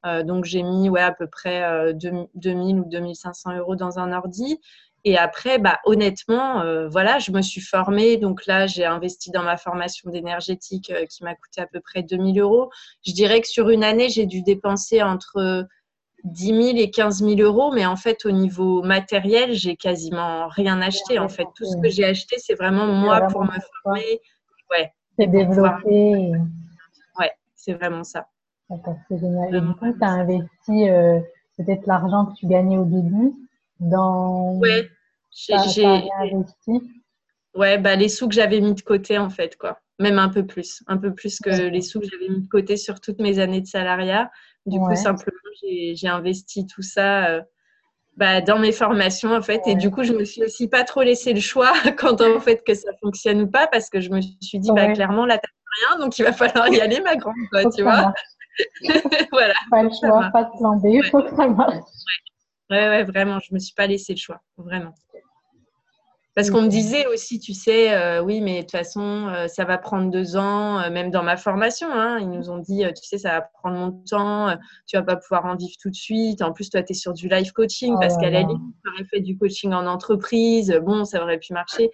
Euh, 0.04 0.24
donc 0.24 0.44
j'ai 0.44 0.64
mis 0.64 0.90
ouais, 0.90 1.00
à 1.00 1.12
peu 1.12 1.28
près 1.28 1.94
2000 1.94 2.76
euh, 2.76 2.80
ou 2.80 2.84
2500 2.86 3.56
euros 3.58 3.76
dans 3.76 4.00
un 4.00 4.12
ordi. 4.12 4.58
Et 5.04 5.18
après, 5.18 5.58
bah, 5.58 5.80
honnêtement, 5.84 6.60
euh, 6.60 6.88
voilà, 6.88 7.18
je 7.18 7.32
me 7.32 7.42
suis 7.42 7.60
formée. 7.60 8.16
Donc 8.18 8.46
là, 8.46 8.66
j'ai 8.66 8.84
investi 8.84 9.30
dans 9.30 9.42
ma 9.42 9.56
formation 9.56 10.10
d'énergétique 10.10 10.90
euh, 10.90 11.06
qui 11.06 11.24
m'a 11.24 11.34
coûté 11.34 11.60
à 11.60 11.66
peu 11.66 11.80
près 11.80 12.02
2000 12.02 12.40
euros. 12.40 12.70
Je 13.04 13.12
dirais 13.12 13.40
que 13.40 13.48
sur 13.48 13.70
une 13.70 13.82
année, 13.82 14.08
j'ai 14.10 14.26
dû 14.26 14.42
dépenser 14.42 15.02
entre 15.02 15.66
10 16.22 16.46
000 16.46 16.60
et 16.76 16.90
15 16.90 17.18
000 17.18 17.40
euros. 17.40 17.72
Mais 17.72 17.84
en 17.84 17.96
fait, 17.96 18.24
au 18.24 18.30
niveau 18.30 18.82
matériel, 18.82 19.54
j'ai 19.54 19.74
quasiment 19.74 20.46
rien 20.48 20.80
acheté. 20.80 21.18
En 21.18 21.28
fait, 21.28 21.46
tout 21.56 21.64
ce 21.64 21.76
que 21.82 21.88
j'ai 21.88 22.04
acheté, 22.04 22.36
c'est 22.38 22.54
vraiment 22.54 22.86
moi 22.86 23.22
pour 23.22 23.42
me 23.42 23.58
former. 23.82 24.20
Ouais. 24.70 24.92
C'est 25.18 25.26
développer. 25.26 26.32
Ouais, 27.18 27.32
c'est 27.56 27.74
vraiment 27.74 28.04
ça. 28.04 28.28
c'est 29.08 29.18
génial. 29.18 29.54
Et 29.54 29.60
du 29.60 29.74
coup, 29.74 29.92
tu 29.92 30.04
as 30.04 30.10
investi 30.10 30.88
euh, 30.88 31.18
peut-être 31.58 31.86
l'argent 31.86 32.26
que 32.26 32.34
tu 32.34 32.46
gagnais 32.46 32.78
au 32.78 32.84
début 32.84 33.32
dans. 33.82 34.58
Ouais, 34.58 34.88
j'ai. 35.30 35.86
Ouais, 37.54 37.76
bah, 37.76 37.96
les 37.96 38.08
sous 38.08 38.28
que 38.28 38.34
j'avais 38.34 38.60
mis 38.60 38.74
de 38.74 38.80
côté, 38.80 39.18
en 39.18 39.28
fait, 39.28 39.56
quoi. 39.56 39.78
Même 39.98 40.18
un 40.18 40.30
peu 40.30 40.46
plus. 40.46 40.82
Un 40.86 40.96
peu 40.96 41.14
plus 41.14 41.38
que 41.38 41.50
les 41.50 41.82
sous 41.82 42.00
que 42.00 42.06
j'avais 42.10 42.28
mis 42.28 42.42
de 42.42 42.48
côté 42.48 42.76
sur 42.76 43.00
toutes 43.00 43.20
mes 43.20 43.38
années 43.38 43.60
de 43.60 43.66
salariat. 43.66 44.30
Du 44.64 44.78
coup, 44.78 44.94
simplement, 44.94 45.36
j'ai 45.62 46.08
investi 46.08 46.66
tout 46.66 46.82
ça. 46.82 47.28
Euh, 47.28 47.42
bah, 48.16 48.42
dans 48.42 48.58
mes 48.58 48.72
formations 48.72 49.34
en 49.34 49.40
fait 49.40 49.62
et 49.66 49.74
du 49.74 49.90
coup 49.90 50.02
je 50.02 50.12
me 50.12 50.24
suis 50.24 50.44
aussi 50.44 50.68
pas 50.68 50.84
trop 50.84 51.00
laissé 51.00 51.32
le 51.32 51.40
choix 51.40 51.72
quant 51.98 52.14
au 52.14 52.40
fait 52.40 52.62
que 52.62 52.74
ça 52.74 52.90
fonctionne 53.00 53.40
ou 53.40 53.46
pas 53.46 53.66
parce 53.66 53.88
que 53.88 54.00
je 54.00 54.10
me 54.10 54.20
suis 54.20 54.58
dit 54.58 54.70
bah 54.70 54.92
clairement 54.92 55.24
là 55.24 55.38
t'as 55.38 55.48
rien 55.88 56.04
donc 56.04 56.18
il 56.18 56.24
va 56.24 56.32
falloir 56.32 56.68
y 56.68 56.78
aller 56.78 57.00
ma 57.00 57.16
grande 57.16 57.34
quoi, 57.50 57.62
tu 57.70 57.82
vois 57.82 58.12
voilà 59.32 59.54
pas 59.70 59.82
le 59.82 59.88
choix 59.98 60.28
pas 60.30 60.44
de 60.44 60.58
plan 60.58 60.76
B 60.76 61.02
faut 61.10 61.22
que 61.22 61.34
ça 61.34 61.48
marche 61.48 61.76
Ouais, 62.72 62.88
ouais, 62.88 63.04
vraiment, 63.04 63.38
je 63.38 63.48
ne 63.50 63.56
me 63.56 63.58
suis 63.58 63.74
pas 63.74 63.86
laissé 63.86 64.14
le 64.14 64.18
choix, 64.18 64.40
vraiment. 64.56 64.94
Parce 66.34 66.50
qu'on 66.50 66.62
me 66.62 66.68
disait 66.68 67.06
aussi, 67.08 67.38
tu 67.38 67.52
sais, 67.52 67.92
euh, 67.92 68.22
oui, 68.22 68.40
mais 68.40 68.56
de 68.56 68.60
toute 68.62 68.70
façon, 68.70 69.28
euh, 69.28 69.46
ça 69.46 69.66
va 69.66 69.76
prendre 69.76 70.10
deux 70.10 70.38
ans, 70.38 70.80
euh, 70.80 70.90
même 70.90 71.10
dans 71.10 71.22
ma 71.22 71.36
formation. 71.36 71.88
Hein, 71.92 72.18
ils 72.20 72.30
nous 72.30 72.48
ont 72.48 72.56
dit, 72.56 72.82
tu 72.96 73.06
sais, 73.06 73.18
ça 73.18 73.32
va 73.32 73.40
prendre 73.42 73.76
mon 73.76 73.92
temps, 74.08 74.56
tu 74.86 74.96
vas 74.96 75.02
pas 75.02 75.16
pouvoir 75.16 75.44
en 75.44 75.54
vivre 75.54 75.74
tout 75.82 75.90
de 75.90 75.94
suite. 75.94 76.40
En 76.40 76.52
plus, 76.54 76.70
toi, 76.70 76.82
tu 76.82 76.92
es 76.92 76.94
sur 76.94 77.12
du 77.12 77.28
live 77.28 77.52
coaching, 77.52 77.92
oh 77.94 78.00
parce 78.00 78.16
qu'à 78.16 78.30
la 78.30 78.40
limite, 78.40 78.74
tu 78.82 78.90
aurais 78.90 79.04
fait 79.10 79.20
du 79.20 79.36
coaching 79.36 79.74
en 79.74 79.86
entreprise. 79.86 80.74
Bon, 80.82 81.04
ça 81.04 81.22
aurait 81.22 81.38
pu 81.38 81.52
marcher. 81.52 81.90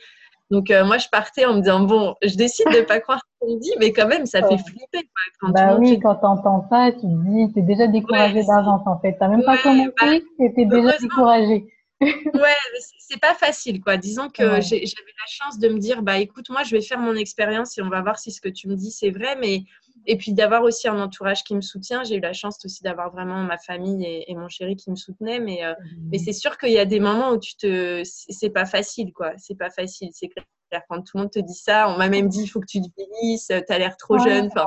Donc, 0.53 0.71
moi, 0.71 0.99
je 0.99 1.09
partais 1.11 1.45
en 1.45 1.55
me 1.55 1.61
disant, 1.61 1.81
bon, 1.81 2.15
je 2.23 2.37
décide 2.37 2.67
de 2.67 2.79
ne 2.79 2.83
pas 2.83 3.01
croire 3.01 3.23
qu'on 3.41 3.55
me 3.55 3.61
dit, 3.61 3.73
mais 3.79 3.93
quand 3.93 4.07
même, 4.07 4.27
ça 4.27 4.41
fait 4.47 4.59
flipper. 4.59 5.09
Quoi, 5.41 5.51
bah 5.53 5.77
oui, 5.79 5.99
quand 6.01 6.17
tu 6.17 6.27
entends 6.27 6.67
ça, 6.69 6.93
tu 6.93 7.01
te 7.01 7.07
dis, 7.07 7.53
tu 7.53 7.61
es 7.61 7.63
déjà 7.63 7.87
découragé 7.87 8.43
d'avance, 8.45 8.83
en 8.87 8.99
fait. 9.01 9.13
Tu 9.13 9.19
n'as 9.21 9.29
même 9.29 9.45
pas 9.45 9.59
commencé 9.59 9.93
bah, 10.01 10.15
et 10.15 10.55
tu 10.55 10.61
es 10.61 10.67
déjà 10.67 10.97
découragé. 10.99 11.67
ouais, 12.01 12.57
c'est 12.99 13.21
pas 13.21 13.35
facile, 13.35 13.81
quoi. 13.81 13.97
Disons 13.97 14.29
que 14.29 14.43
j'avais 14.43 14.81
la 14.83 15.27
chance 15.27 15.59
de 15.59 15.69
me 15.69 15.79
dire, 15.79 16.03
bah 16.03 16.19
écoute, 16.19 16.49
moi, 16.51 16.63
je 16.63 16.71
vais 16.77 16.81
faire 16.81 16.99
mon 16.99 17.15
expérience 17.17 17.77
et 17.77 17.83
on 17.83 17.89
va 17.89 18.03
voir 18.03 18.19
si 18.19 18.31
ce 18.31 18.41
que 18.41 18.49
tu 18.49 18.69
me 18.69 18.77
dis, 18.77 18.93
c'est 18.93 19.11
vrai, 19.11 19.37
mais 19.41 19.65
et 20.07 20.17
puis 20.17 20.33
d'avoir 20.33 20.63
aussi 20.63 20.89
un 20.89 20.99
entourage 21.01 21.43
qui 21.43 21.55
me 21.55 21.61
soutient. 21.61 22.05
J'ai 22.05 22.17
eu 22.17 22.21
la 22.21 22.33
chance 22.33 22.59
aussi 22.65 22.83
d'avoir 22.83 23.11
vraiment 23.11 23.43
ma 23.43 23.59
famille 23.59 24.25
et, 24.27 24.35
mon 24.35 24.49
chéri 24.49 24.77
qui 24.77 24.91
me 24.91 24.97
soutenaient. 24.97 25.41
Mais, 25.41 25.65
euh, 25.65 25.73
mmh. 25.73 26.09
mais 26.13 26.19
c'est 26.19 26.33
sûr 26.33 26.57
qu'il 26.57 26.71
y 26.71 26.79
a 26.79 26.85
des 26.85 27.01
moments 27.01 27.31
où 27.31 27.39
tu 27.39 27.57
te. 27.57 28.03
C'est 28.05 28.51
pas 28.51 28.65
facile, 28.65 29.13
quoi. 29.13 29.33
C'est 29.37 29.59
pas 29.59 29.71
facile. 29.71 30.11
C'est 30.13 30.29
clair. 30.69 30.83
Quand 30.89 31.03
tout 31.03 31.17
le 31.17 31.23
monde 31.23 31.31
te 31.31 31.39
dit 31.39 31.55
ça, 31.55 31.89
on 31.89 31.97
m'a 31.97 32.09
même 32.09 32.29
dit 32.29 32.43
il 32.43 32.49
faut 32.49 32.61
que 32.61 32.67
tu 32.67 32.81
te 32.81 32.89
vieillisses, 32.97 33.47
tu 33.49 33.73
as 33.73 33.79
l'air 33.79 33.97
trop 33.97 34.19
jeune. 34.19 34.47
Enfin, 34.47 34.67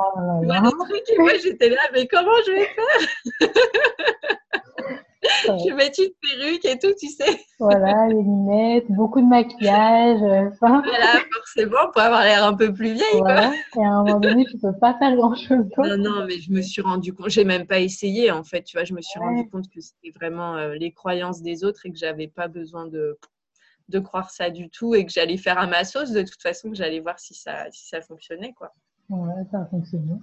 trucs, 0.71 1.09
et 1.09 1.17
moi 1.19 1.31
j'étais 1.41 1.69
là, 1.69 1.81
mais 1.93 2.07
comment 2.07 2.31
je 2.45 2.51
vais 2.51 2.65
faire 2.65 3.49
je 5.59 5.69
vais 5.69 5.75
mettre 5.75 5.99
une 5.99 6.11
perruque 6.21 6.65
et 6.65 6.79
tout, 6.79 6.93
tu 6.99 7.07
sais. 7.07 7.39
Voilà, 7.59 8.07
les 8.07 8.15
lunettes, 8.15 8.85
beaucoup 8.89 9.21
de 9.21 9.27
maquillage. 9.27 10.21
Euh. 10.21 10.49
Voilà, 10.59 11.21
forcément, 11.33 11.91
pour 11.91 12.01
avoir 12.01 12.23
l'air 12.23 12.43
un 12.43 12.53
peu 12.53 12.73
plus 12.73 12.93
vieille. 12.93 13.19
Quoi. 13.19 13.53
Et 13.77 13.83
à 13.83 13.89
un 13.89 14.03
moment 14.03 14.19
donné, 14.19 14.45
tu 14.45 14.57
peux 14.57 14.75
pas 14.79 14.95
faire 14.97 15.15
grand-chose 15.15 15.65
Non, 15.77 15.97
non, 15.97 16.25
mais 16.25 16.39
je 16.39 16.51
me 16.51 16.61
suis 16.61 16.81
rendu 16.81 17.13
compte, 17.13 17.29
j'ai 17.29 17.45
même 17.45 17.67
pas 17.67 17.79
essayé 17.79 18.31
en 18.31 18.43
fait, 18.43 18.63
tu 18.63 18.77
vois, 18.77 18.83
je 18.83 18.93
me 18.93 19.01
suis 19.01 19.19
rendu 19.19 19.47
compte 19.49 19.69
que 19.69 19.81
c'était 19.81 20.11
vraiment 20.15 20.55
euh, 20.55 20.75
les 20.75 20.91
croyances 20.91 21.41
des 21.41 21.63
autres 21.63 21.85
et 21.85 21.91
que 21.91 21.97
j'avais 21.97 22.27
pas 22.27 22.47
besoin 22.47 22.87
de, 22.87 23.17
de 23.91 23.99
croire 23.99 24.31
ça 24.31 24.49
du 24.49 24.69
tout 24.69 24.95
et 24.95 25.05
que 25.05 25.11
j'allais 25.11 25.37
faire 25.37 25.57
à 25.57 25.67
ma 25.67 25.83
sauce 25.83 26.11
de 26.11 26.21
toute 26.21 26.41
façon, 26.41 26.69
que 26.69 26.75
j'allais 26.75 26.99
voir 26.99 27.19
si 27.19 27.33
ça, 27.33 27.69
si 27.71 27.87
ça 27.87 28.01
fonctionnait, 28.01 28.53
quoi. 28.53 28.73
Ouais, 29.09 29.43
ça 29.51 29.61
a 29.61 29.65
fonctionné. 29.65 30.13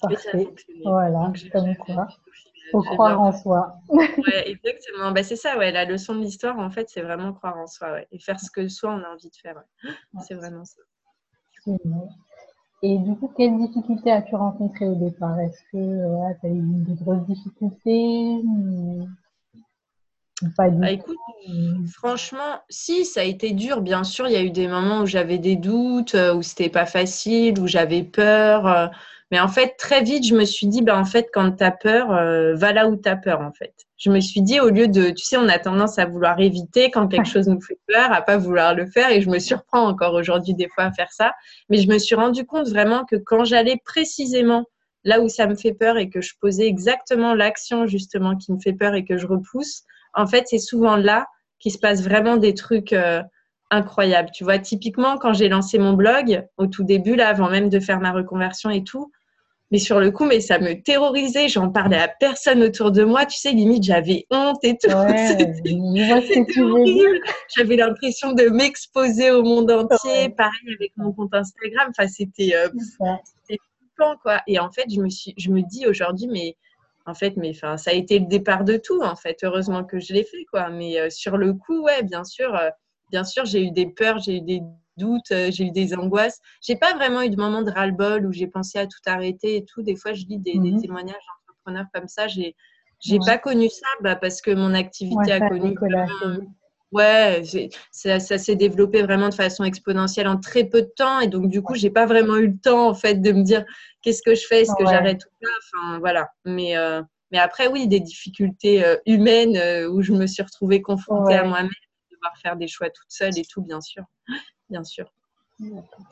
Parfait. 0.00 0.48
Voilà, 0.84 1.32
comme 1.52 1.76
quoi. 1.76 2.08
Faut 2.70 2.82
croire 2.82 3.20
en 3.20 3.32
soi. 3.32 3.76
ouais, 3.88 4.50
exactement. 4.50 5.12
Bah, 5.12 5.22
c'est 5.22 5.36
ça, 5.36 5.56
ouais. 5.58 5.72
La 5.72 5.84
leçon 5.84 6.14
de 6.14 6.20
l'histoire, 6.20 6.58
en 6.58 6.70
fait, 6.70 6.88
c'est 6.88 7.02
vraiment 7.02 7.32
croire 7.32 7.56
en 7.58 7.66
soi, 7.66 7.92
ouais. 7.92 8.08
Et 8.12 8.18
faire 8.18 8.40
ce 8.40 8.50
que 8.50 8.68
soi 8.68 8.92
on 8.92 9.02
a 9.02 9.12
envie 9.12 9.30
de 9.30 9.36
faire. 9.36 9.62
C'est 10.26 10.34
vraiment 10.34 10.64
ça. 10.64 10.80
Et 12.82 12.98
du 12.98 13.16
coup, 13.16 13.32
quelles 13.36 13.56
difficultés 13.58 14.12
as-tu 14.12 14.36
rencontrées 14.36 14.88
au 14.88 14.94
départ? 14.94 15.38
Est-ce 15.40 15.60
que 15.72 16.40
tu 16.40 16.46
as 16.46 16.50
eu 16.50 16.60
de 16.60 16.94
grosses 17.02 17.26
difficultés 17.26 18.42
pas 20.56 20.68
bah, 20.68 20.90
écoute, 20.90 21.16
franchement, 21.92 22.60
si, 22.68 23.04
ça 23.04 23.20
a 23.20 23.24
été 23.24 23.52
dur, 23.52 23.80
bien 23.80 24.04
sûr. 24.04 24.26
Il 24.28 24.32
y 24.32 24.36
a 24.36 24.42
eu 24.42 24.50
des 24.50 24.68
moments 24.68 25.00
où 25.00 25.06
j'avais 25.06 25.38
des 25.38 25.56
doutes, 25.56 26.14
euh, 26.14 26.34
où 26.34 26.42
c'était 26.42 26.68
pas 26.68 26.86
facile, 26.86 27.58
où 27.58 27.66
j'avais 27.66 28.02
peur. 28.02 28.66
Euh, 28.66 28.86
mais 29.30 29.40
en 29.40 29.48
fait, 29.48 29.76
très 29.78 30.02
vite, 30.02 30.26
je 30.26 30.34
me 30.34 30.44
suis 30.44 30.66
dit, 30.66 30.82
ben, 30.82 30.98
en 30.98 31.04
fait, 31.04 31.28
quand 31.32 31.52
tu 31.52 31.64
as 31.64 31.70
peur, 31.70 32.12
euh, 32.12 32.54
va 32.54 32.72
là 32.72 32.86
où 32.86 32.96
tu 32.96 33.08
as 33.08 33.16
peur, 33.16 33.40
en 33.40 33.52
fait. 33.52 33.72
Je 33.96 34.10
me 34.10 34.20
suis 34.20 34.42
dit, 34.42 34.60
au 34.60 34.68
lieu 34.68 34.88
de, 34.88 35.08
tu 35.08 35.24
sais, 35.24 35.38
on 35.38 35.48
a 35.48 35.58
tendance 35.58 35.98
à 35.98 36.04
vouloir 36.04 36.38
éviter 36.38 36.90
quand 36.90 37.08
quelque 37.08 37.28
chose 37.28 37.48
nous 37.48 37.60
fait 37.60 37.78
peur, 37.88 38.12
à 38.12 38.20
pas 38.20 38.36
vouloir 38.36 38.74
le 38.74 38.84
faire. 38.86 39.10
Et 39.10 39.22
je 39.22 39.30
me 39.30 39.38
surprends 39.38 39.88
encore 39.88 40.12
aujourd'hui 40.12 40.52
des 40.52 40.68
fois 40.68 40.84
à 40.84 40.92
faire 40.92 41.10
ça. 41.12 41.32
Mais 41.70 41.78
je 41.78 41.88
me 41.88 41.98
suis 41.98 42.14
rendu 42.14 42.44
compte 42.44 42.68
vraiment 42.68 43.06
que 43.06 43.16
quand 43.16 43.44
j'allais 43.44 43.80
précisément 43.84 44.66
là 45.04 45.20
où 45.20 45.28
ça 45.28 45.46
me 45.46 45.54
fait 45.54 45.72
peur 45.72 45.96
et 45.96 46.10
que 46.10 46.20
je 46.20 46.34
posais 46.40 46.66
exactement 46.66 47.32
l'action 47.32 47.86
justement 47.86 48.36
qui 48.36 48.52
me 48.52 48.58
fait 48.58 48.72
peur 48.72 48.94
et 48.94 49.04
que 49.04 49.16
je 49.16 49.26
repousse, 49.26 49.84
en 50.16 50.26
fait, 50.26 50.44
c'est 50.48 50.58
souvent 50.58 50.96
là 50.96 51.26
qu'il 51.58 51.72
se 51.72 51.78
passe 51.78 52.02
vraiment 52.02 52.36
des 52.36 52.54
trucs 52.54 52.92
euh, 52.92 53.22
incroyables. 53.70 54.30
Tu 54.32 54.44
vois, 54.44 54.58
typiquement, 54.58 55.18
quand 55.18 55.32
j'ai 55.32 55.48
lancé 55.48 55.78
mon 55.78 55.92
blog, 55.92 56.44
au 56.56 56.66
tout 56.66 56.84
début, 56.84 57.14
là, 57.14 57.28
avant 57.28 57.50
même 57.50 57.68
de 57.68 57.80
faire 57.80 58.00
ma 58.00 58.12
reconversion 58.12 58.70
et 58.70 58.82
tout, 58.82 59.12
mais 59.72 59.78
sur 59.78 59.98
le 59.98 60.12
coup, 60.12 60.24
mais 60.24 60.40
ça 60.40 60.58
me 60.58 60.80
terrorisait. 60.80 61.48
J'en 61.48 61.70
parlais 61.70 61.98
à 61.98 62.08
personne 62.08 62.62
autour 62.62 62.92
de 62.92 63.02
moi. 63.02 63.26
Tu 63.26 63.36
sais, 63.36 63.50
limite, 63.50 63.82
j'avais 63.82 64.24
honte 64.30 64.62
et 64.62 64.76
tout. 64.76 64.90
C'était 65.28 66.60
horrible. 66.60 67.20
J'avais 67.56 67.76
l'impression 67.76 68.32
de 68.32 68.44
m'exposer 68.44 69.32
au 69.32 69.42
monde 69.42 69.70
entier. 69.70 70.28
Pareil 70.30 70.74
avec 70.78 70.92
mon 70.96 71.12
compte 71.12 71.34
Instagram. 71.34 71.90
Enfin, 71.90 72.06
c'était 72.06 72.54
euh, 72.54 72.68
quoi. 74.22 74.40
Et 74.46 74.58
en 74.58 74.70
fait, 74.70 74.84
je 74.94 75.00
me, 75.00 75.08
suis, 75.08 75.34
je 75.36 75.50
me 75.50 75.62
dis 75.62 75.86
aujourd'hui, 75.86 76.28
mais 76.28 76.56
en 77.06 77.14
fait, 77.14 77.36
mais 77.36 77.50
enfin, 77.50 77.76
ça 77.76 77.90
a 77.90 77.94
été 77.94 78.18
le 78.18 78.26
départ 78.26 78.64
de 78.64 78.76
tout. 78.76 79.00
En 79.02 79.16
fait, 79.16 79.38
heureusement 79.44 79.84
que 79.84 80.00
je 80.00 80.12
l'ai 80.12 80.24
fait, 80.24 80.44
quoi. 80.50 80.68
Mais 80.70 80.98
euh, 80.98 81.08
sur 81.08 81.36
le 81.36 81.54
coup, 81.54 81.82
ouais, 81.82 82.02
bien 82.02 82.24
sûr, 82.24 82.54
euh, 82.54 82.68
bien 83.10 83.24
sûr, 83.24 83.44
j'ai 83.44 83.62
eu 83.62 83.70
des 83.70 83.86
peurs, 83.86 84.18
j'ai 84.18 84.38
eu 84.38 84.40
des 84.40 84.60
doutes, 84.96 85.30
euh, 85.30 85.50
j'ai 85.50 85.66
eu 85.66 85.70
des 85.70 85.94
angoisses. 85.94 86.40
J'ai 86.60 86.76
pas 86.76 86.94
vraiment 86.94 87.22
eu 87.22 87.30
de 87.30 87.36
moment 87.36 87.62
de 87.62 87.70
ras-le-bol 87.70 88.26
où 88.26 88.32
j'ai 88.32 88.48
pensé 88.48 88.78
à 88.78 88.86
tout 88.86 88.98
arrêter 89.06 89.56
et 89.56 89.64
tout. 89.64 89.82
Des 89.82 89.94
fois, 89.96 90.12
je 90.12 90.24
lis 90.24 90.38
des, 90.38 90.58
mmh 90.58 90.82
témoignages 90.82 91.14
d'entrepreneurs 91.48 91.86
comme 91.94 92.08
ça. 92.08 92.26
J'ai, 92.26 92.56
j'ai 92.98 93.18
pas 93.24 93.38
connu 93.38 93.68
ça 93.68 93.86
bah, 94.00 94.16
parce 94.16 94.40
que 94.40 94.50
mon 94.50 94.74
activité 94.74 95.32
a 95.32 95.48
connu. 95.48 95.76
Ouais, 96.92 97.42
ça, 97.90 98.20
ça 98.20 98.38
s'est 98.38 98.54
développé 98.54 99.02
vraiment 99.02 99.28
de 99.28 99.34
façon 99.34 99.64
exponentielle 99.64 100.28
en 100.28 100.38
très 100.38 100.64
peu 100.64 100.82
de 100.82 100.92
temps 100.96 101.20
et 101.20 101.26
donc 101.26 101.48
du 101.48 101.60
coup, 101.60 101.74
j'ai 101.74 101.90
pas 101.90 102.06
vraiment 102.06 102.36
eu 102.36 102.48
le 102.48 102.58
temps 102.58 102.88
en 102.88 102.94
fait 102.94 103.16
de 103.16 103.32
me 103.32 103.42
dire 103.42 103.64
qu'est-ce 104.02 104.22
que 104.22 104.34
je 104.34 104.46
fais, 104.46 104.62
est-ce 104.62 104.74
que 104.78 104.86
j'arrête 104.86 105.20
tout 105.20 105.28
ça, 105.42 105.50
enfin 105.58 105.98
voilà. 105.98 106.28
Mais 106.44 106.76
euh, 106.76 107.02
mais 107.32 107.38
après 107.38 107.66
oui, 107.66 107.88
des 107.88 108.00
difficultés 108.00 108.84
euh, 108.84 108.96
humaines 109.04 109.88
où 109.88 110.00
je 110.00 110.12
me 110.12 110.26
suis 110.26 110.42
retrouvée 110.42 110.80
confrontée 110.80 111.34
à 111.34 111.44
moi-même, 111.44 111.70
devoir 112.12 112.36
faire 112.40 112.56
des 112.56 112.68
choix 112.68 112.88
toute 112.88 113.10
seule 113.10 113.36
et 113.36 113.44
tout, 113.44 113.62
bien 113.62 113.80
sûr 113.80 114.04
bien 114.70 114.84
sûr. 114.84 115.12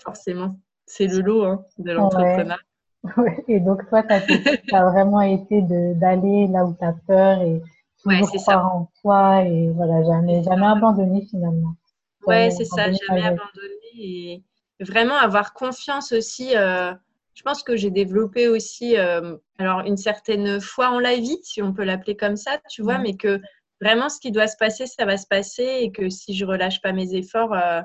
Forcément, 0.02 0.58
c'est 0.87 1.06
le 1.06 1.20
lot 1.20 1.44
hein, 1.44 1.64
de 1.78 1.92
l'entrepreneur. 1.92 2.58
Et 3.48 3.60
donc, 3.60 3.87
toi, 3.88 4.02
ça 4.08 4.78
a 4.78 4.90
vraiment 4.90 5.20
été 5.20 5.62
d'aller 5.62 6.46
là 6.48 6.64
où 6.64 6.74
tu 6.78 6.84
as 6.84 6.94
peur 7.06 7.42
et 7.42 7.60
ouais, 8.04 8.20
croire 8.20 8.74
en 8.74 8.90
toi 9.00 9.42
et 9.42 9.68
voilà, 9.70 10.02
jamais, 10.04 10.42
jamais 10.42 10.66
abandonné 10.66 11.26
finalement. 11.30 11.74
Ouais, 12.26 12.50
c'est 12.50 12.64
ça, 12.64 12.90
jamais 12.90 13.22
abandonné 13.22 13.74
et 13.96 14.42
vraiment 14.80 15.16
avoir 15.16 15.52
confiance 15.52 16.12
aussi. 16.12 16.56
Euh, 16.56 16.92
je 17.34 17.42
pense 17.42 17.62
que 17.62 17.76
j'ai 17.76 17.90
développé 17.90 18.48
aussi 18.48 18.96
euh, 18.96 19.36
alors 19.58 19.80
une 19.80 19.96
certaine 19.96 20.60
foi 20.60 20.90
en 20.90 21.00
la 21.00 21.16
vie, 21.16 21.38
si 21.42 21.62
on 21.62 21.72
peut 21.72 21.84
l'appeler 21.84 22.16
comme 22.16 22.36
ça, 22.36 22.58
tu 22.70 22.82
vois, 22.82 22.98
mais 22.98 23.16
que 23.16 23.40
vraiment 23.80 24.08
ce 24.08 24.20
qui 24.20 24.30
doit 24.32 24.46
se 24.46 24.56
passer, 24.56 24.86
ça 24.86 25.04
va 25.04 25.16
se 25.16 25.26
passer 25.26 25.78
et 25.80 25.92
que 25.92 26.08
si 26.08 26.34
je 26.34 26.44
relâche 26.44 26.80
pas 26.80 26.92
mes 26.92 27.14
efforts, 27.14 27.52
euh, 27.52 27.80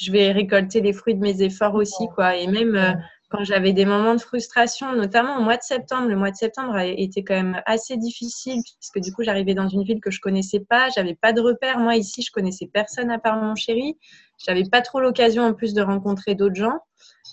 je 0.00 0.10
vais 0.10 0.32
récolter 0.32 0.80
les 0.80 0.92
fruits 0.92 1.14
de 1.14 1.20
mes 1.20 1.42
efforts 1.42 1.74
aussi, 1.74 2.08
quoi. 2.14 2.36
Et 2.36 2.46
même 2.46 2.74
euh, 2.74 2.92
quand 3.28 3.44
j'avais 3.44 3.72
des 3.72 3.84
moments 3.84 4.14
de 4.14 4.20
frustration, 4.20 4.94
notamment 4.94 5.36
au 5.36 5.42
mois 5.42 5.56
de 5.56 5.62
septembre, 5.62 6.08
le 6.08 6.16
mois 6.16 6.30
de 6.30 6.36
septembre 6.36 6.74
a 6.74 6.86
été 6.86 7.22
quand 7.22 7.34
même 7.34 7.60
assez 7.66 7.96
difficile 7.96 8.62
puisque 8.62 8.98
du 8.98 9.12
coup, 9.12 9.22
j'arrivais 9.22 9.54
dans 9.54 9.68
une 9.68 9.84
ville 9.84 10.00
que 10.00 10.10
je 10.10 10.20
connaissais 10.20 10.60
pas, 10.60 10.88
j'avais 10.94 11.14
pas 11.14 11.32
de 11.32 11.40
repères. 11.40 11.78
Moi, 11.78 11.96
ici, 11.96 12.22
je 12.22 12.32
connaissais 12.32 12.68
personne 12.72 13.10
à 13.10 13.18
part 13.18 13.40
mon 13.40 13.54
chéri. 13.54 13.98
J'avais 14.44 14.64
pas 14.64 14.80
trop 14.80 15.00
l'occasion 15.00 15.44
en 15.44 15.52
plus 15.52 15.74
de 15.74 15.82
rencontrer 15.82 16.34
d'autres 16.34 16.56
gens. 16.56 16.78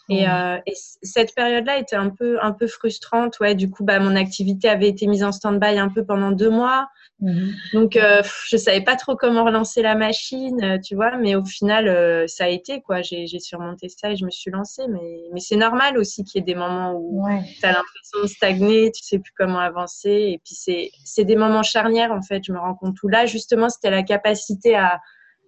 Et, 0.10 0.30
euh, 0.30 0.58
et, 0.66 0.74
cette 1.02 1.36
période-là 1.36 1.78
était 1.78 1.96
un 1.96 2.10
peu, 2.10 2.38
un 2.42 2.52
peu 2.52 2.68
frustrante. 2.68 3.40
Ouais, 3.40 3.56
du 3.56 3.70
coup, 3.70 3.84
bah, 3.84 4.00
mon 4.00 4.16
activité 4.16 4.70
avait 4.70 4.88
été 4.88 5.08
mise 5.08 5.24
en 5.24 5.32
stand-by 5.32 5.78
un 5.78 5.90
peu 5.90 6.06
pendant 6.06 6.32
deux 6.32 6.50
mois. 6.50 6.88
Mhm. 7.20 7.56
Donc, 7.74 7.96
euh, 7.96 8.22
je 8.46 8.58
savais 8.58 8.82
pas 8.82 8.96
trop 8.96 9.16
comment 9.16 9.44
relancer 9.44 9.82
la 9.82 9.96
machine, 9.96 10.64
euh, 10.64 10.78
tu 10.78 10.96
vois, 10.96 11.18
mais 11.18 11.36
au 11.36 11.44
final, 11.44 11.88
euh, 11.88 12.28
ça 12.28 12.46
a 12.46 12.48
été, 12.48 12.82
quoi. 12.82 13.02
J'ai 13.02 13.28
surmonté 13.40 13.90
ça 13.90 14.12
et 14.12 14.16
je 14.16 14.24
me 14.24 14.30
suis 14.30 14.52
lancée. 14.52 14.84
Mais, 14.88 15.24
mais 15.34 15.40
c'est 15.40 15.56
normal 15.56 15.98
aussi 15.98 16.24
qu'il 16.24 16.40
y 16.40 16.44
ait 16.44 16.46
des 16.46 16.56
moments 16.56 16.94
où 16.94 17.26
tu 17.60 17.66
as 17.66 17.70
l'impression 17.70 18.22
de 18.22 18.28
stagner, 18.28 18.92
tu 18.92 19.04
sais 19.04 19.20
plus 19.20 19.34
comment 19.36 19.60
avancer. 19.60 20.10
Et 20.10 20.42
puis, 20.44 20.92
c'est 21.04 21.24
des 21.24 21.36
moments 21.36 21.64
charnières, 21.64 22.12
en 22.12 22.22
fait, 22.22 22.44
je 22.46 22.52
me 22.52 22.60
rends 22.60 22.76
compte. 22.76 23.02
Où 23.02 23.08
là, 23.08 23.26
justement, 23.26 23.70
c'était 23.70 23.90
la 23.90 24.04
capacité 24.04 24.76
à, 24.76 25.02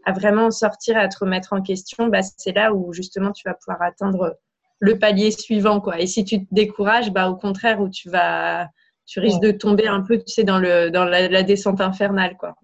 à 0.05 0.11
vraiment 0.11 0.51
sortir, 0.51 0.97
à 0.97 1.07
te 1.07 1.19
remettre 1.19 1.53
en 1.53 1.61
question. 1.61 2.07
Bah, 2.07 2.21
c'est 2.21 2.53
là 2.53 2.73
où, 2.73 2.93
justement, 2.93 3.31
tu 3.31 3.47
vas 3.47 3.53
pouvoir 3.53 3.81
atteindre 3.81 4.37
le 4.79 4.97
palier 4.97 5.31
suivant, 5.31 5.81
quoi. 5.81 5.99
Et 5.99 6.07
si 6.07 6.23
tu 6.23 6.45
te 6.45 6.53
décourages, 6.53 7.11
bah, 7.11 7.29
au 7.29 7.35
contraire, 7.35 7.81
où 7.81 7.89
tu 7.89 8.09
vas 8.09 8.69
tu 9.09 9.19
risques 9.19 9.41
de 9.41 9.49
tomber 9.49 9.87
un 9.87 10.01
peu, 10.01 10.19
tu 10.19 10.31
sais, 10.31 10.43
dans, 10.43 10.59
le, 10.59 10.91
dans 10.91 11.03
la, 11.03 11.41
descente 11.41 11.81
infernale, 11.81 12.37
quoi. 12.37 12.55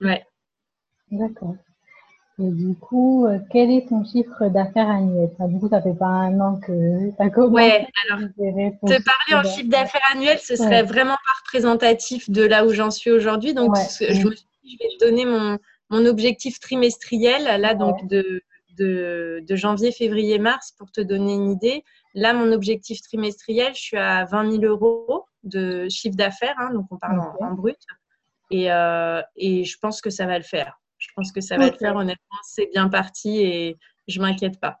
Ouais. 0.00 0.26
D'accord. 1.12 1.54
Et 2.40 2.50
du 2.50 2.74
coup, 2.74 3.26
euh, 3.26 3.38
quel 3.50 3.70
est 3.70 3.88
ton 3.88 4.02
chiffre 4.04 4.48
d'affaires 4.48 4.88
annuel? 4.88 5.30
Du 5.38 5.60
coup, 5.60 5.68
ça 5.68 5.82
fait 5.82 5.94
pas 5.94 6.06
un 6.06 6.40
an 6.40 6.56
que 6.56 7.10
tu 7.10 7.22
as 7.22 7.30
commencé. 7.30 7.52
Ouais, 7.52 7.86
alors, 8.08 8.28
te 8.28 9.02
parler 9.04 9.34
en 9.34 9.48
chiffre 9.48 9.68
d'affaires 9.68 10.00
annuel, 10.12 10.38
ce 10.38 10.56
serait 10.56 10.82
vraiment 10.82 11.14
pas 11.14 11.32
représentatif 11.44 12.28
de 12.28 12.42
là 12.42 12.66
où 12.66 12.70
j'en 12.70 12.90
suis 12.90 13.12
aujourd'hui. 13.12 13.54
Donc, 13.54 13.76
je 13.76 14.26
me 14.26 14.34
suis 14.34 14.46
dit, 14.64 14.78
je 14.80 14.84
vais 14.84 14.98
te 14.98 15.04
donner 15.04 15.26
mon, 15.26 15.58
mon 15.90 16.06
objectif 16.06 16.60
trimestriel, 16.60 17.60
là, 17.60 17.74
donc 17.74 18.06
de, 18.06 18.42
de, 18.78 19.42
de, 19.46 19.56
janvier, 19.56 19.92
février, 19.92 20.38
mars, 20.38 20.72
pour 20.78 20.90
te 20.90 21.00
donner 21.00 21.34
une 21.34 21.50
idée. 21.50 21.84
Là, 22.14 22.32
mon 22.32 22.52
objectif 22.52 23.02
trimestriel, 23.02 23.74
je 23.74 23.80
suis 23.80 23.96
à 23.96 24.24
20 24.24 24.52
000 24.52 24.64
euros 24.64 25.26
de 25.42 25.88
chiffre 25.88 26.16
d'affaires, 26.16 26.54
hein, 26.58 26.72
donc 26.72 26.86
on 26.90 26.96
parle 26.96 27.20
en, 27.40 27.52
brut. 27.52 27.78
Et, 28.50 28.70
euh, 28.72 29.20
et, 29.36 29.64
je 29.64 29.78
pense 29.78 30.00
que 30.00 30.10
ça 30.10 30.26
va 30.26 30.38
le 30.38 30.44
faire. 30.44 30.80
Je 30.98 31.08
pense 31.16 31.32
que 31.32 31.40
ça 31.40 31.56
va 31.56 31.70
le 31.70 31.76
faire, 31.76 31.96
honnêtement, 31.96 32.38
c'est 32.42 32.68
bien 32.72 32.88
parti 32.88 33.40
et 33.40 33.78
je 34.06 34.20
m'inquiète 34.20 34.60
pas. 34.60 34.80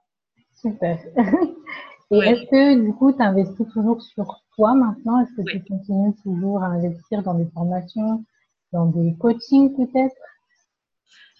Super. 0.54 0.98
et 2.10 2.18
est-ce 2.18 2.50
que 2.50 2.84
du 2.84 2.92
coup, 2.92 3.12
tu 3.12 3.22
investis 3.22 3.66
toujours 3.72 4.02
sur 4.02 4.42
toi 4.54 4.74
maintenant? 4.74 5.20
Est-ce 5.20 5.34
que 5.34 5.50
tu 5.50 5.64
continues 5.64 6.14
toujours 6.22 6.62
à 6.62 6.66
investir 6.66 7.22
dans 7.22 7.34
des 7.34 7.46
formations, 7.54 8.24
dans 8.72 8.86
des 8.86 9.14
coachings 9.18 9.74
peut-être? 9.74 10.16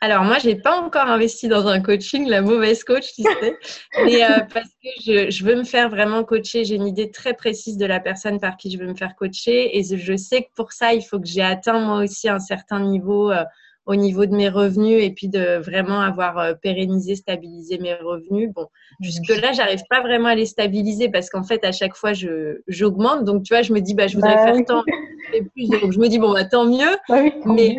Alors 0.03 0.25
moi, 0.25 0.39
j'ai 0.39 0.55
pas 0.55 0.81
encore 0.81 1.07
investi 1.07 1.47
dans 1.49 1.67
un 1.67 1.81
coaching, 1.81 2.27
la 2.27 2.41
mauvaise 2.41 2.85
coach, 2.85 3.13
tu 3.15 3.23
sais, 3.23 3.59
mais 4.03 4.25
euh, 4.25 4.41
parce 4.55 4.71
que 4.83 5.31
je, 5.31 5.45
veux 5.45 5.57
me 5.57 5.65
faire 5.65 5.91
vraiment 5.91 6.25
coacher. 6.25 6.65
J'ai 6.65 6.77
une 6.77 6.87
idée 6.87 7.11
très 7.11 7.35
précise 7.35 7.77
de 7.77 7.85
la 7.85 8.01
personne 8.01 8.41
par 8.41 8.57
qui 8.57 8.71
je 8.71 8.79
veux 8.79 8.87
me 8.87 8.95
faire 8.95 9.15
coacher, 9.15 9.79
et 9.79 9.83
je 9.85 10.17
sais 10.17 10.43
que 10.43 10.49
pour 10.57 10.73
ça, 10.73 10.95
il 10.95 11.03
faut 11.03 11.21
que 11.21 11.27
j'ai 11.27 11.43
atteint 11.43 11.79
moi 11.79 11.99
aussi 12.03 12.31
un 12.31 12.39
certain 12.39 12.81
niveau 12.81 13.31
euh, 13.31 13.45
au 13.85 13.95
niveau 13.95 14.25
de 14.25 14.35
mes 14.35 14.49
revenus, 14.49 15.03
et 15.03 15.11
puis 15.11 15.29
de 15.29 15.59
vraiment 15.59 16.01
avoir 16.01 16.39
euh, 16.39 16.55
pérennisé, 16.55 17.15
stabilisé 17.15 17.77
mes 17.79 17.95
revenus. 17.95 18.51
Bon, 18.55 18.69
jusque 19.01 19.29
là, 19.29 19.53
j'arrive 19.53 19.83
pas 19.91 20.01
vraiment 20.01 20.29
à 20.29 20.35
les 20.35 20.47
stabiliser 20.47 21.11
parce 21.11 21.29
qu'en 21.29 21.43
fait, 21.43 21.63
à 21.63 21.73
chaque 21.73 21.95
fois, 21.95 22.15
je 22.15 22.63
j'augmente. 22.69 23.25
Donc 23.25 23.43
tu 23.43 23.53
vois, 23.53 23.61
je 23.61 23.75
me 23.75 23.81
dis, 23.81 23.93
bah, 23.93 24.07
je 24.07 24.15
voudrais 24.15 24.37
bah 24.37 24.55
faire 24.55 24.65
tant, 24.65 24.83
plus. 24.83 25.69
Donc 25.69 25.93
je 25.93 25.99
me 25.99 26.09
dis, 26.09 26.19
bon, 26.19 26.33
bah, 26.33 26.47
tant 26.47 26.65
mieux. 26.65 26.97
Bah 27.07 27.23
mais 27.45 27.77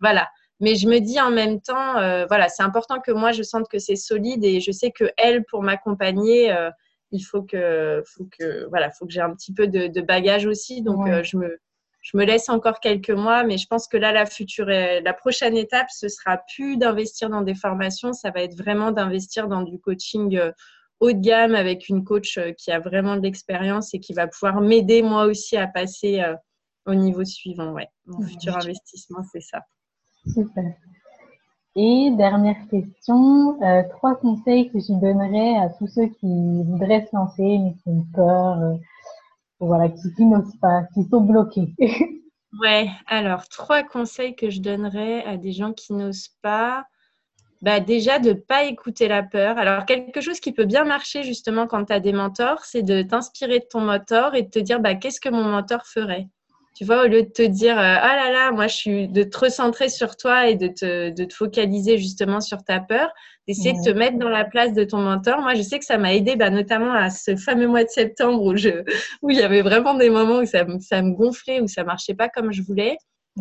voilà. 0.00 0.26
Mais 0.60 0.76
je 0.76 0.88
me 0.88 1.00
dis 1.00 1.20
en 1.20 1.30
même 1.30 1.60
temps, 1.60 1.96
euh, 1.98 2.26
voilà, 2.26 2.48
c'est 2.48 2.62
important 2.62 3.00
que 3.00 3.10
moi 3.10 3.32
je 3.32 3.42
sente 3.42 3.68
que 3.68 3.78
c'est 3.78 3.96
solide 3.96 4.44
et 4.44 4.60
je 4.60 4.70
sais 4.70 4.92
que 4.92 5.10
elle, 5.16 5.44
pour 5.44 5.62
m'accompagner, 5.62 6.52
euh, 6.52 6.70
il 7.10 7.20
faut 7.20 7.42
que, 7.42 8.02
faut 8.06 8.28
que, 8.38 8.66
voilà, 8.68 8.90
faut 8.90 9.06
que 9.06 9.12
j'ai 9.12 9.20
un 9.20 9.34
petit 9.34 9.52
peu 9.52 9.66
de, 9.66 10.00
bagage 10.00 10.46
aussi. 10.46 10.82
Donc 10.82 11.08
euh, 11.08 11.22
je 11.24 11.36
me, 11.36 11.58
je 12.00 12.16
me 12.16 12.24
laisse 12.24 12.48
encore 12.48 12.80
quelques 12.80 13.10
mois, 13.10 13.42
mais 13.44 13.58
je 13.58 13.66
pense 13.66 13.88
que 13.88 13.96
là, 13.96 14.12
la 14.12 14.26
future, 14.26 14.66
la 14.66 15.12
prochaine 15.12 15.56
étape, 15.56 15.88
ce 15.90 16.08
sera 16.08 16.40
plus 16.54 16.76
d'investir 16.76 17.30
dans 17.30 17.42
des 17.42 17.54
formations, 17.54 18.12
ça 18.12 18.30
va 18.30 18.42
être 18.42 18.56
vraiment 18.56 18.92
d'investir 18.92 19.48
dans 19.48 19.62
du 19.62 19.80
coaching 19.80 20.40
haut 21.00 21.12
de 21.12 21.20
gamme 21.20 21.54
avec 21.54 21.88
une 21.88 22.04
coach 22.04 22.38
qui 22.58 22.70
a 22.70 22.78
vraiment 22.78 23.16
de 23.16 23.22
l'expérience 23.22 23.92
et 23.94 24.00
qui 24.00 24.12
va 24.12 24.28
pouvoir 24.28 24.60
m'aider 24.60 25.02
moi 25.02 25.24
aussi 25.24 25.56
à 25.56 25.66
passer 25.66 26.22
au 26.86 26.94
niveau 26.94 27.24
suivant. 27.24 27.72
Ouais, 27.72 27.88
mon 28.06 28.22
futur 28.22 28.56
investissement, 28.56 29.22
c'est 29.32 29.40
ça. 29.40 29.62
Super. 30.26 30.74
Et 31.76 32.12
dernière 32.16 32.68
question, 32.70 33.60
euh, 33.62 33.82
trois 33.90 34.14
conseils 34.14 34.70
que 34.70 34.78
je 34.78 34.92
donnerais 34.92 35.56
à 35.56 35.70
tous 35.70 35.88
ceux 35.88 36.06
qui 36.06 36.62
voudraient 36.62 37.04
se 37.10 37.16
lancer 37.16 37.58
mais 37.58 37.74
qui 37.74 37.88
ont 37.88 38.06
peur, 38.14 38.60
euh, 38.60 38.74
voilà, 39.58 39.88
qui, 39.88 40.24
n'osent 40.24 40.56
pas, 40.60 40.84
qui 40.94 41.02
sont 41.04 41.20
bloqués. 41.20 41.74
ouais, 42.62 42.88
alors 43.08 43.48
trois 43.48 43.82
conseils 43.82 44.36
que 44.36 44.50
je 44.50 44.60
donnerais 44.60 45.24
à 45.24 45.36
des 45.36 45.50
gens 45.50 45.72
qui 45.72 45.94
n'osent 45.94 46.30
pas. 46.42 46.86
Bah 47.60 47.80
déjà 47.80 48.18
de 48.18 48.28
ne 48.28 48.34
pas 48.34 48.64
écouter 48.64 49.08
la 49.08 49.22
peur. 49.22 49.58
Alors 49.58 49.84
quelque 49.84 50.20
chose 50.20 50.38
qui 50.38 50.52
peut 50.52 50.66
bien 50.66 50.84
marcher 50.84 51.24
justement 51.24 51.66
quand 51.66 51.86
tu 51.86 51.92
as 51.92 52.00
des 52.00 52.12
mentors, 52.12 52.64
c'est 52.66 52.82
de 52.82 53.02
t'inspirer 53.02 53.58
de 53.60 53.66
ton 53.68 53.80
mentor 53.80 54.34
et 54.36 54.42
de 54.42 54.50
te 54.50 54.58
dire 54.60 54.78
bah, 54.80 54.94
qu'est-ce 54.94 55.20
que 55.20 55.30
mon 55.30 55.44
mentor 55.44 55.86
ferait? 55.86 56.28
Tu 56.74 56.84
vois, 56.84 57.04
au 57.04 57.06
lieu 57.06 57.22
de 57.22 57.28
te 57.28 57.42
dire 57.42 57.78
euh, 57.78 57.96
ah 58.00 58.16
là 58.16 58.32
là, 58.32 58.50
moi 58.50 58.66
je 58.66 58.74
suis 58.74 59.08
de 59.08 59.22
te 59.22 59.38
recentrer 59.38 59.88
sur 59.88 60.16
toi 60.16 60.48
et 60.48 60.56
de 60.56 60.66
te, 60.66 61.10
de 61.10 61.24
te 61.24 61.32
focaliser 61.32 61.98
justement 61.98 62.40
sur 62.40 62.64
ta 62.64 62.80
peur, 62.80 63.10
d'essayer 63.46 63.72
de 63.72 63.84
te 63.84 63.90
mettre 63.90 64.18
dans 64.18 64.28
la 64.28 64.44
place 64.44 64.72
de 64.72 64.84
ton 64.84 64.98
mentor. 64.98 65.40
Moi, 65.40 65.54
je 65.54 65.62
sais 65.62 65.78
que 65.78 65.84
ça 65.84 65.98
m'a 65.98 66.14
aidé, 66.14 66.34
bah, 66.34 66.50
notamment 66.50 66.92
à 66.92 67.10
ce 67.10 67.36
fameux 67.36 67.68
mois 67.68 67.84
de 67.84 67.90
septembre 67.90 68.42
où, 68.42 68.56
je, 68.56 68.82
où 69.22 69.30
il 69.30 69.36
y 69.36 69.42
avait 69.42 69.62
vraiment 69.62 69.94
des 69.94 70.10
moments 70.10 70.38
où 70.38 70.46
ça, 70.46 70.64
ça 70.80 71.02
me 71.02 71.12
gonflait, 71.12 71.60
où 71.60 71.68
ça 71.68 71.84
marchait 71.84 72.14
pas 72.14 72.28
comme 72.28 72.52
je 72.52 72.62
voulais. 72.62 72.96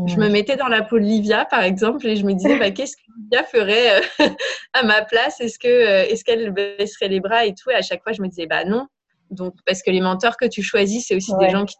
Je 0.08 0.16
me 0.16 0.28
mettais 0.28 0.56
dans 0.56 0.68
la 0.68 0.82
peau 0.82 0.98
de 0.98 1.04
Livia, 1.04 1.46
par 1.46 1.62
exemple, 1.62 2.08
et 2.08 2.16
je 2.16 2.26
me 2.26 2.34
disais, 2.34 2.58
bah, 2.58 2.72
qu'est-ce 2.72 2.98
que 2.98 3.02
Livia 3.18 3.44
ferait 3.44 4.02
euh, 4.02 4.30
à 4.74 4.84
ma 4.84 5.04
place? 5.04 5.40
Est-ce 5.40 5.60
que 5.60 5.68
euh, 5.68 6.06
est-ce 6.08 6.24
qu'elle 6.24 6.52
baisserait 6.52 7.10
les 7.10 7.20
bras 7.20 7.46
et 7.46 7.54
tout? 7.54 7.70
Et 7.70 7.76
à 7.76 7.82
chaque 7.82 8.02
fois, 8.04 8.12
je 8.12 8.22
me 8.22 8.28
disais, 8.28 8.48
bah 8.48 8.66
non. 8.66 8.88
Donc, 9.30 9.54
parce 9.66 9.82
que 9.82 9.92
les 9.92 10.02
mentors 10.02 10.38
que 10.38 10.46
tu 10.46 10.62
choisis, 10.62 11.06
c'est 11.08 11.16
aussi 11.16 11.32
des 11.40 11.50
gens 11.50 11.66
qui 11.66 11.76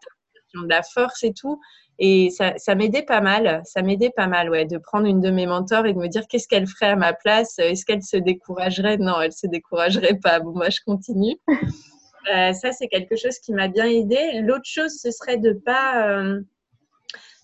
de 0.62 0.68
la 0.68 0.82
force 0.82 1.22
et 1.24 1.32
tout. 1.32 1.60
Et 1.98 2.30
ça, 2.30 2.54
ça 2.56 2.74
m'aidait 2.74 3.02
pas 3.02 3.20
mal, 3.20 3.62
ça 3.64 3.82
m'aidait 3.82 4.10
pas 4.10 4.26
mal, 4.26 4.50
ouais, 4.50 4.64
de 4.64 4.78
prendre 4.78 5.06
une 5.06 5.20
de 5.20 5.30
mes 5.30 5.46
mentors 5.46 5.86
et 5.86 5.92
de 5.92 5.98
me 5.98 6.08
dire 6.08 6.26
qu'est-ce 6.28 6.48
qu'elle 6.48 6.66
ferait 6.66 6.90
à 6.90 6.96
ma 6.96 7.12
place, 7.12 7.58
est-ce 7.58 7.84
qu'elle 7.84 8.02
se 8.02 8.16
découragerait? 8.16 8.96
Non, 8.96 9.20
elle 9.20 9.32
se 9.32 9.46
découragerait 9.46 10.18
pas. 10.20 10.40
Bon, 10.40 10.52
moi, 10.52 10.70
je 10.70 10.80
continue. 10.84 11.36
Euh, 12.34 12.54
ça, 12.54 12.72
c'est 12.72 12.88
quelque 12.88 13.16
chose 13.16 13.38
qui 13.38 13.52
m'a 13.52 13.68
bien 13.68 13.84
aidé. 13.84 14.40
L'autre 14.40 14.64
chose, 14.64 14.92
ce 14.98 15.10
serait 15.10 15.36
de 15.36 15.52
pas 15.52 16.08
euh, 16.08 16.40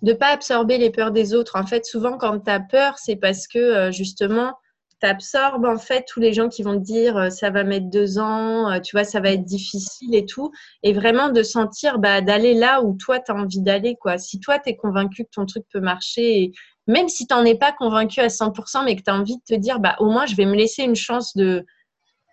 de 0.03 0.12
pas 0.12 0.29
absorber 0.29 0.79
les 0.79 0.90
peurs 0.90 1.11
des 1.11 1.35
autres. 1.35 1.57
En 1.57 1.66
fait, 1.66 1.85
souvent, 1.85 2.16
quand 2.16 2.40
tu 2.40 2.51
as 2.51 2.61
peur, 2.61 2.99
c'est 2.99 3.16
parce 3.16 3.46
que 3.46 3.59
euh, 3.59 3.90
justement, 3.90 4.55
absorbes 5.04 5.64
en 5.64 5.78
fait 5.78 6.04
tous 6.06 6.20
les 6.20 6.32
gens 6.32 6.48
qui 6.48 6.62
vont 6.62 6.74
te 6.74 6.84
dire 6.84 7.16
euh, 7.16 7.30
ça 7.30 7.50
va 7.50 7.64
mettre 7.64 7.86
deux 7.90 8.18
ans, 8.18 8.70
euh, 8.70 8.80
tu 8.80 8.96
vois, 8.96 9.04
ça 9.04 9.20
va 9.20 9.30
être 9.30 9.44
difficile 9.44 10.14
et 10.14 10.26
tout. 10.26 10.50
Et 10.82 10.92
vraiment 10.92 11.30
de 11.30 11.42
sentir 11.42 11.98
bah, 11.98 12.20
d'aller 12.20 12.54
là 12.54 12.82
où 12.82 12.96
toi, 12.96 13.20
tu 13.20 13.32
as 13.32 13.34
envie 13.34 13.60
d'aller. 13.60 13.96
quoi. 14.00 14.18
Si 14.18 14.40
toi, 14.40 14.58
tu 14.58 14.70
es 14.70 14.76
convaincu 14.76 15.24
que 15.24 15.30
ton 15.32 15.46
truc 15.46 15.64
peut 15.72 15.80
marcher, 15.80 16.42
et 16.42 16.52
même 16.86 17.08
si 17.08 17.26
tu 17.26 17.34
n'en 17.34 17.44
es 17.44 17.56
pas 17.56 17.72
convaincu 17.72 18.20
à 18.20 18.28
100%, 18.28 18.84
mais 18.84 18.96
que 18.96 19.02
tu 19.02 19.10
as 19.10 19.14
envie 19.14 19.36
de 19.36 19.42
te 19.46 19.58
dire 19.58 19.80
bah, 19.80 19.96
au 20.00 20.10
moins, 20.10 20.26
je 20.26 20.36
vais 20.36 20.46
me 20.46 20.54
laisser 20.54 20.82
une 20.82 20.96
chance 20.96 21.36
de 21.36 21.64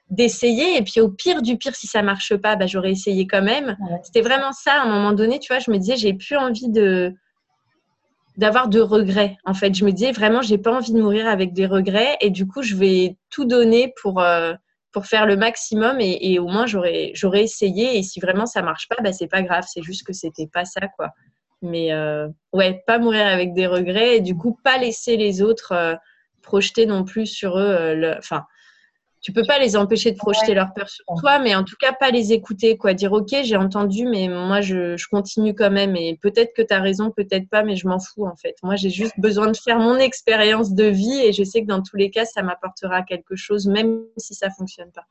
d'essayer 0.10 0.77
et 0.77 0.84
puis 0.84 1.01
au 1.01 1.10
pire 1.10 1.41
du 1.41 1.58
pire 1.58 1.75
si 1.75 1.86
ça 1.86 2.01
marche 2.01 2.34
pas 2.38 2.56
bah, 2.56 2.65
j'aurais 2.65 2.91
essayé 2.91 3.27
quand 3.27 3.41
même 3.41 3.75
c'était 4.03 4.21
vraiment 4.21 4.53
ça 4.53 4.75
à 4.75 4.86
un 4.86 4.89
moment 4.89 5.12
donné 5.12 5.38
tu 5.38 5.51
vois 5.51 5.60
je 5.60 5.69
me 5.69 5.77
disais 5.77 5.97
j'ai 5.97 6.13
plus 6.13 6.38
envie 6.38 6.69
de 6.69 7.13
d'avoir 8.38 8.69
de 8.69 8.80
regrets. 8.80 9.38
En 9.45 9.54
fait, 9.54 9.73
je 9.76 9.84
me 9.84 9.91
disais 9.91 10.12
vraiment, 10.12 10.41
j'ai 10.41 10.60
pas 10.60 10.71
envie 10.71 10.93
de 10.93 11.02
mourir 11.02 11.28
avec 11.28 11.54
des 11.54 11.65
regrets 11.65 12.17
et 12.21 12.30
du 12.30 12.47
coup, 12.47 12.62
je 12.62 12.76
vais 12.76 13.17
tout 13.30 13.45
donner 13.45 13.93
pour 14.02 14.21
euh, 14.21 14.54
pour 14.91 15.06
faire 15.06 15.26
le 15.26 15.36
maximum 15.36 15.97
et, 16.00 16.39
au 16.39 16.47
moins 16.47 16.65
j'aurais 16.65 17.12
j'aurais 17.13 17.43
essayé 17.43 17.97
et 17.97 18.04
si 18.04 18.19
vraiment 18.19 18.45
ça 18.45 18.62
marche 18.62 18.88
pas, 18.88 18.95
bah 19.04 19.12
c'est 19.12 19.28
pas 19.28 19.41
grave, 19.41 19.65
c'est 19.67 19.84
juste 19.84 20.06
que 20.06 20.13
c'était 20.13 20.47
pas 20.47 20.65
ça 20.65 20.88
quoi. 20.97 21.10
Mais 21.62 21.91
euh, 21.91 22.28
ouais, 22.54 22.84
pas 22.86 23.00
mourir 23.00 23.26
avec 23.26 23.54
des 23.54 23.67
regrets 23.67 24.17
et 24.17 24.21
du 24.21 24.36
coup 24.38 24.58
pas 24.63 24.78
laisser 24.78 25.17
les 25.17 25.41
autres 25.41 25.73
euh, 25.73 25.95
projeter 26.41 26.86
non 26.86 27.04
plus 27.04 27.26
sur 27.26 27.58
eux. 27.58 27.95
Le... 27.95 28.15
Enfin, 28.17 28.45
tu 29.28 29.34
peux 29.34 29.44
pas 29.46 29.60
les 29.60 29.76
empêcher 29.76 30.13
de 30.13 30.16
projeter 30.16 30.54
leur 30.54 30.74
peur 30.74 30.88
sur 30.88 31.04
toi, 31.20 31.38
mais 31.38 31.54
en 31.54 31.66
tout 31.66 31.76
cas 31.78 31.92
pas 31.92 32.12
les 32.12 32.32
écouter, 32.32 32.78
quoi. 32.78 32.94
Dire 32.94 33.12
ok, 33.12 33.36
j'ai 33.44 33.58
entendu, 33.58 34.06
mais 34.06 34.30
moi 34.30 34.62
je, 34.62 34.96
je, 34.96 35.06
continue 35.10 35.54
quand 35.54 35.70
même. 35.70 35.98
Et 35.98 36.18
peut-être 36.22 36.54
que 36.56 36.62
tu 36.62 36.74
as 36.74 36.80
raison, 36.80 37.12
peut-être 37.12 37.50
pas, 37.50 37.62
mais 37.62 37.76
je 37.76 37.90
m'en 37.90 38.00
fous 38.00 38.26
en 38.26 38.38
fait. 38.38 38.56
Moi 38.63 38.78
j'ai 38.78 38.90
juste 38.90 39.16
besoin 39.18 39.52
de 39.52 39.58
faire 39.58 39.80
mon 39.80 39.98
expérience 39.98 40.72
de 40.72 40.86
vie 40.86 41.20
et 41.26 41.34
je 41.34 41.44
sais 41.44 41.62
que 41.62 41.68
dans 41.68 41.82
tous 41.82 41.98
les 41.98 42.10
cas 42.10 42.24
ça 42.24 42.42
m'apportera 42.42 43.04
quelque 43.04 43.36
chose, 43.36 43.68
même 43.68 44.00
si 44.16 44.34
ça 44.34 44.50
fonctionne 44.50 44.94
pas. 44.94 45.04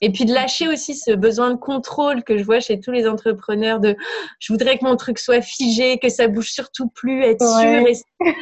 Et 0.00 0.12
puis 0.12 0.24
de 0.24 0.32
lâcher 0.32 0.66
aussi 0.66 0.94
ce 0.94 1.10
besoin 1.10 1.50
de 1.50 1.58
contrôle 1.58 2.24
que 2.24 2.38
je 2.38 2.44
vois 2.44 2.60
chez 2.60 2.80
tous 2.80 2.90
les 2.90 3.06
entrepreneurs 3.06 3.80
de 3.80 3.96
je 4.38 4.50
voudrais 4.50 4.78
que 4.78 4.84
mon 4.86 4.96
truc 4.96 5.18
soit 5.18 5.42
figé, 5.42 5.98
que 5.98 6.08
ça 6.08 6.26
bouge 6.26 6.52
surtout 6.52 6.88
plus, 6.88 7.22
être 7.22 7.44
sûr 7.44 7.86
et 7.86 8.32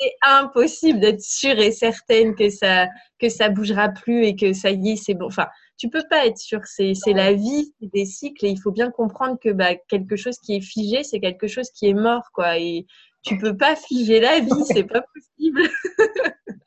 c'est 0.00 0.14
impossible 0.22 1.00
d'être 1.00 1.20
sûre 1.20 1.58
et 1.58 1.72
certaine 1.72 2.34
que 2.34 2.48
ça 2.48 2.88
que 3.18 3.28
ça 3.28 3.50
bougera 3.50 3.90
plus 3.90 4.24
et 4.24 4.34
que 4.34 4.52
ça 4.52 4.70
y 4.70 4.92
est, 4.92 4.96
c'est 4.96 5.14
bon. 5.14 5.26
Enfin, 5.26 5.46
tu 5.76 5.90
peux 5.90 6.04
pas 6.08 6.26
être 6.26 6.38
sûr. 6.38 6.60
C'est 6.64 6.94
la 7.12 7.32
vie, 7.32 7.72
c'est 7.80 7.92
des 7.92 8.06
cycles 8.06 8.46
et 8.46 8.48
il 8.48 8.60
faut 8.60 8.70
bien 8.70 8.90
comprendre 8.90 9.38
que 9.42 9.50
bah, 9.50 9.74
quelque 9.88 10.16
chose 10.16 10.38
qui 10.38 10.56
est 10.56 10.60
figé, 10.60 11.04
c'est 11.04 11.20
quelque 11.20 11.46
chose 11.46 11.70
qui 11.70 11.88
est 11.88 11.94
mort, 11.94 12.30
quoi. 12.32 12.58
Et 12.58 12.86
tu 13.22 13.36
peux 13.38 13.56
pas 13.56 13.76
figer 13.76 14.20
la 14.20 14.40
vie, 14.40 14.64
c'est 14.66 14.84
pas 14.84 15.02
possible. 15.02 15.62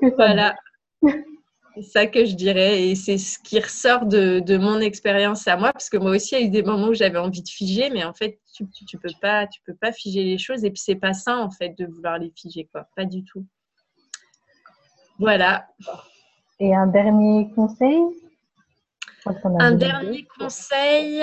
Voilà. 0.16 0.56
C'est 1.74 1.82
ça 1.82 2.06
que 2.06 2.24
je 2.24 2.34
dirais 2.34 2.82
et 2.82 2.94
c'est 2.94 3.18
ce 3.18 3.38
qui 3.38 3.58
ressort 3.58 4.06
de, 4.06 4.40
de 4.40 4.56
mon 4.56 4.80
expérience 4.80 5.48
à 5.48 5.56
moi 5.56 5.72
parce 5.72 5.90
que 5.90 5.96
moi 5.96 6.12
aussi 6.12 6.34
il 6.34 6.40
y 6.40 6.42
a 6.42 6.46
eu 6.46 6.50
des 6.50 6.62
moments 6.62 6.88
où 6.88 6.94
j'avais 6.94 7.18
envie 7.18 7.42
de 7.42 7.48
figer 7.48 7.90
mais 7.90 8.04
en 8.04 8.14
fait 8.14 8.38
tu, 8.54 8.66
tu, 8.86 8.98
peux 8.98 9.12
pas 9.20 9.46
tu 9.46 9.60
peux 9.66 9.74
pas 9.74 9.92
figer 9.92 10.24
les 10.24 10.38
choses 10.38 10.64
et 10.64 10.70
puis 10.70 10.80
c'est 10.80 10.94
pas 10.94 11.12
sain 11.12 11.38
en 11.38 11.50
fait 11.50 11.76
de 11.76 11.86
vouloir 11.86 12.18
les 12.18 12.30
figer 12.30 12.68
quoi. 12.72 12.88
Pas 12.96 13.04
du 13.04 13.24
tout. 13.24 13.44
Voilà. 15.18 15.68
Et 16.60 16.74
un 16.74 16.86
dernier 16.86 17.50
conseil? 17.54 18.00
Un 19.58 19.72
dernier 19.72 20.26
conseil 20.38 21.22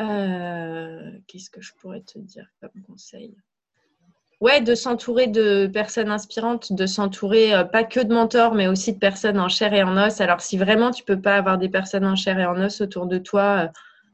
euh, 0.00 1.10
qu'est-ce 1.26 1.50
que 1.50 1.60
je 1.60 1.72
pourrais 1.74 2.00
te 2.00 2.18
dire 2.18 2.46
comme 2.60 2.82
conseil? 2.86 3.34
Ouais, 4.40 4.62
de 4.62 4.74
s'entourer 4.74 5.26
de 5.26 5.66
personnes 5.66 6.10
inspirantes, 6.10 6.72
de 6.72 6.86
s'entourer 6.86 7.54
euh, 7.54 7.64
pas 7.64 7.84
que 7.84 8.00
de 8.00 8.14
mentors, 8.14 8.54
mais 8.54 8.68
aussi 8.68 8.94
de 8.94 8.98
personnes 8.98 9.38
en 9.38 9.50
chair 9.50 9.74
et 9.74 9.82
en 9.82 9.98
os. 9.98 10.20
Alors, 10.22 10.40
si 10.40 10.56
vraiment 10.56 10.90
tu 10.90 11.04
peux 11.04 11.20
pas 11.20 11.36
avoir 11.36 11.58
des 11.58 11.68
personnes 11.68 12.06
en 12.06 12.16
chair 12.16 12.38
et 12.38 12.46
en 12.46 12.56
os 12.56 12.80
autour 12.80 13.06
de 13.06 13.18
toi, 13.18 13.64
euh, 13.64 13.68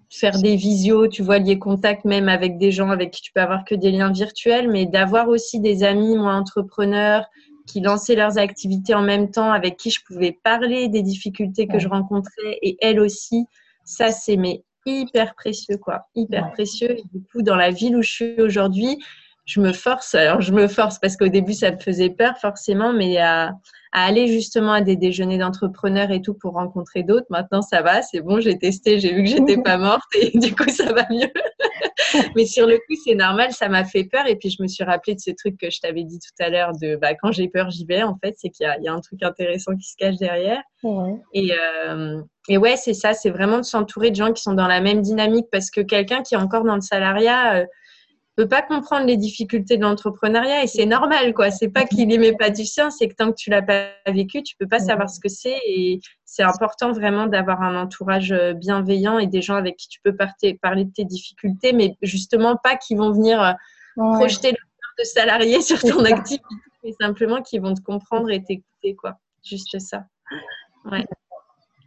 faire 0.08 0.40
des 0.40 0.56
visios, 0.56 1.08
tu 1.08 1.22
vois, 1.22 1.38
lier 1.38 1.58
contact 1.58 2.04
même 2.04 2.28
avec 2.28 2.58
des 2.58 2.70
gens 2.70 2.90
avec 2.90 3.10
qui 3.10 3.22
tu 3.22 3.32
peux 3.32 3.40
avoir 3.40 3.64
que 3.64 3.74
des 3.74 3.90
liens 3.90 4.12
virtuels, 4.12 4.70
mais 4.70 4.86
d'avoir 4.86 5.28
aussi 5.28 5.60
des 5.60 5.82
amis, 5.84 6.16
moi, 6.16 6.34
entrepreneurs, 6.34 7.26
qui 7.66 7.80
lançaient 7.80 8.14
leurs 8.14 8.38
activités 8.38 8.94
en 8.94 9.02
même 9.02 9.30
temps, 9.30 9.50
avec 9.50 9.76
qui 9.76 9.90
je 9.90 10.00
pouvais 10.06 10.38
parler 10.44 10.88
des 10.88 11.02
difficultés 11.02 11.66
que 11.66 11.78
je 11.78 11.88
rencontrais 11.88 12.58
et 12.62 12.76
elles 12.80 13.00
aussi, 13.00 13.46
ça, 13.84 14.10
c'est 14.10 14.36
mais 14.36 14.62
hyper 14.86 15.34
précieux, 15.34 15.76
quoi, 15.76 16.08
hyper 16.14 16.52
précieux. 16.52 16.92
Et 16.92 17.02
du 17.12 17.24
coup, 17.24 17.42
dans 17.42 17.56
la 17.56 17.70
ville 17.70 17.96
où 17.96 18.02
je 18.02 18.10
suis 18.10 18.40
aujourd'hui, 18.40 18.98
je 19.46 19.61
me 19.61 19.72
force, 19.72 20.14
alors 20.16 20.40
je 20.40 20.52
me 20.52 20.66
force 20.66 20.98
parce 20.98 21.16
qu'au 21.16 21.28
début 21.28 21.54
ça 21.54 21.70
me 21.70 21.78
faisait 21.78 22.11
peur 22.11 22.37
forcément, 22.38 22.92
mais 22.92 23.18
à, 23.18 23.52
aller 23.92 24.26
justement 24.26 24.72
à 24.72 24.82
des 24.82 24.96
déjeuners 24.96 25.38
d'entrepreneurs 25.38 26.11
et 26.11 26.20
tout 26.20 26.35
pour 26.35 26.54
rencontrer 26.54 27.04
d'autres. 27.04 27.28
Maintenant 27.30 27.62
ça 27.62 27.80
va, 27.80 28.02
c'est 28.02 28.20
bon, 28.20 28.40
j'ai 28.40 28.59
testé, 28.59 28.98
j'ai 28.98 29.14
vu 29.14 29.22
que 29.22 29.30
j'étais 29.30 29.56
pas 29.56 29.78
morte 29.78 30.11
et 30.20 30.37
du 30.37 30.54
coup 30.54 30.68
ça 30.68 30.92
va 30.92 31.06
mieux. 31.11 31.30
mais 32.37 32.44
sur 32.44 32.66
le 32.66 32.76
coup 32.76 33.00
c'est 33.04 33.14
normal, 33.14 33.52
ça 33.52 33.68
m'a 33.68 33.85
fait 33.85 34.04
peur 34.04 34.26
et 34.26 34.35
puis 34.35 34.50
je 34.50 34.61
me 34.61 34.66
suis 34.66 34.82
rappelé 34.82 35.14
de 35.14 35.20
ce 35.20 35.30
truc 35.30 35.56
que 35.59 35.70
je 35.70 35.78
t'avais 35.80 36.02
dit 36.02 36.18
tout 36.18 36.44
à 36.44 36.50
l'heure 36.50 36.72
de 36.82 36.96
bah, 36.96 37.14
quand 37.14 37.30
j'ai 37.30 37.48
peur 37.48 37.70
j'y 37.70 37.87
vais 37.87 38.02
en 38.02 38.18
fait, 38.22 38.35
c'est 38.37 38.50
qu'il 38.50 38.66
y, 38.66 38.85
y, 38.85 38.88
a 38.88 38.92
un 38.92 39.00
truc 39.00 39.22
intéressant 39.22 39.76
qui 39.76 39.88
se 39.88 39.96
cache 39.96 40.16
derrière. 40.16 40.61
Et, 41.32 41.52
euh, 41.88 42.20
et 42.48 42.59
ouais 42.59 42.76
c'est 42.76 42.94
ça, 42.94 43.14
c'est 43.14 43.30
vraiment 43.30 43.59
de 43.59 43.64
s'entourer 43.64 44.11
de 44.11 44.16
gens 44.16 44.32
qui 44.32 44.42
sont 44.42 44.54
dans 44.54 44.68
la 44.68 44.80
même 44.80 45.02
dynamique 45.02 45.46
parce 45.52 45.70
que 45.70 45.82
quelqu'un 45.82 46.22
qui 46.22 46.35
est 46.35 46.38
encore 46.38 46.64
dans 46.64 46.74
le 46.74 46.80
salariat 46.80 47.59
euh, 47.59 47.66
peut 48.37 48.49
pas 48.49 48.62
comprendre 48.62 49.07
les 49.07 49.16
difficultés 49.16 49.79
de 49.79 49.83
l'entrepreneuriat 49.83 50.62
et 50.62 50.66
c'est 50.66 50.85
normal 50.85 51.33
quoi. 51.33 51.51
C'est 51.51 51.70
pas 51.70 51.85
qu'il 51.85 52.12
aimait 52.12 52.37
pas 52.37 52.51
du 52.51 52.66
sien, 52.66 52.90
c'est 52.90 53.09
que 53.09 53.14
tant 53.14 53.31
que 53.31 53.37
tu 53.37 53.49
l'as 53.51 53.62
pas 53.62 53.88
vécu, 54.07 54.42
tu 54.42 54.57
peux 54.57 54.68
pas 54.68 54.79
savoir 54.79 55.09
ce 55.09 55.18
que 55.18 55.29
c'est 55.29 55.59
et 55.66 56.01
c'est 56.25 56.42
important 56.42 56.92
vraiment 56.92 57.27
d'avoir 57.27 57.62
un 57.62 57.81
entourage 57.81 58.33
euh, 58.33 58.53
bienveillant 58.53 59.18
et 59.18 59.27
des 59.27 59.40
gens 59.40 59.57
avec 59.57 59.77
qui 59.77 59.88
tu 59.88 60.01
peux 60.03 60.14
parler 60.61 60.85
de 60.85 60.92
tes 60.92 61.05
difficultés, 61.05 61.72
mais 61.72 61.96
justement 62.03 62.57
pas 62.57 62.77
qui 62.77 62.94
vont 62.94 63.11
venir 63.11 63.42
euh, 63.42 63.53
projeter 63.96 64.53
le 64.53 64.57
de 64.99 65.05
salarié 65.05 65.61
sur 65.61 65.81
ton 65.81 66.05
activité, 66.05 66.44
mais 66.83 66.92
simplement 67.01 67.42
qui 67.42 67.59
vont 67.59 67.75
te 67.75 67.81
comprendre 67.81 68.31
et 68.31 68.42
t'écouter 68.42 68.94
quoi. 68.94 69.18
Juste 69.44 69.79
ça. 69.79 70.05
Ouais. 70.85 71.07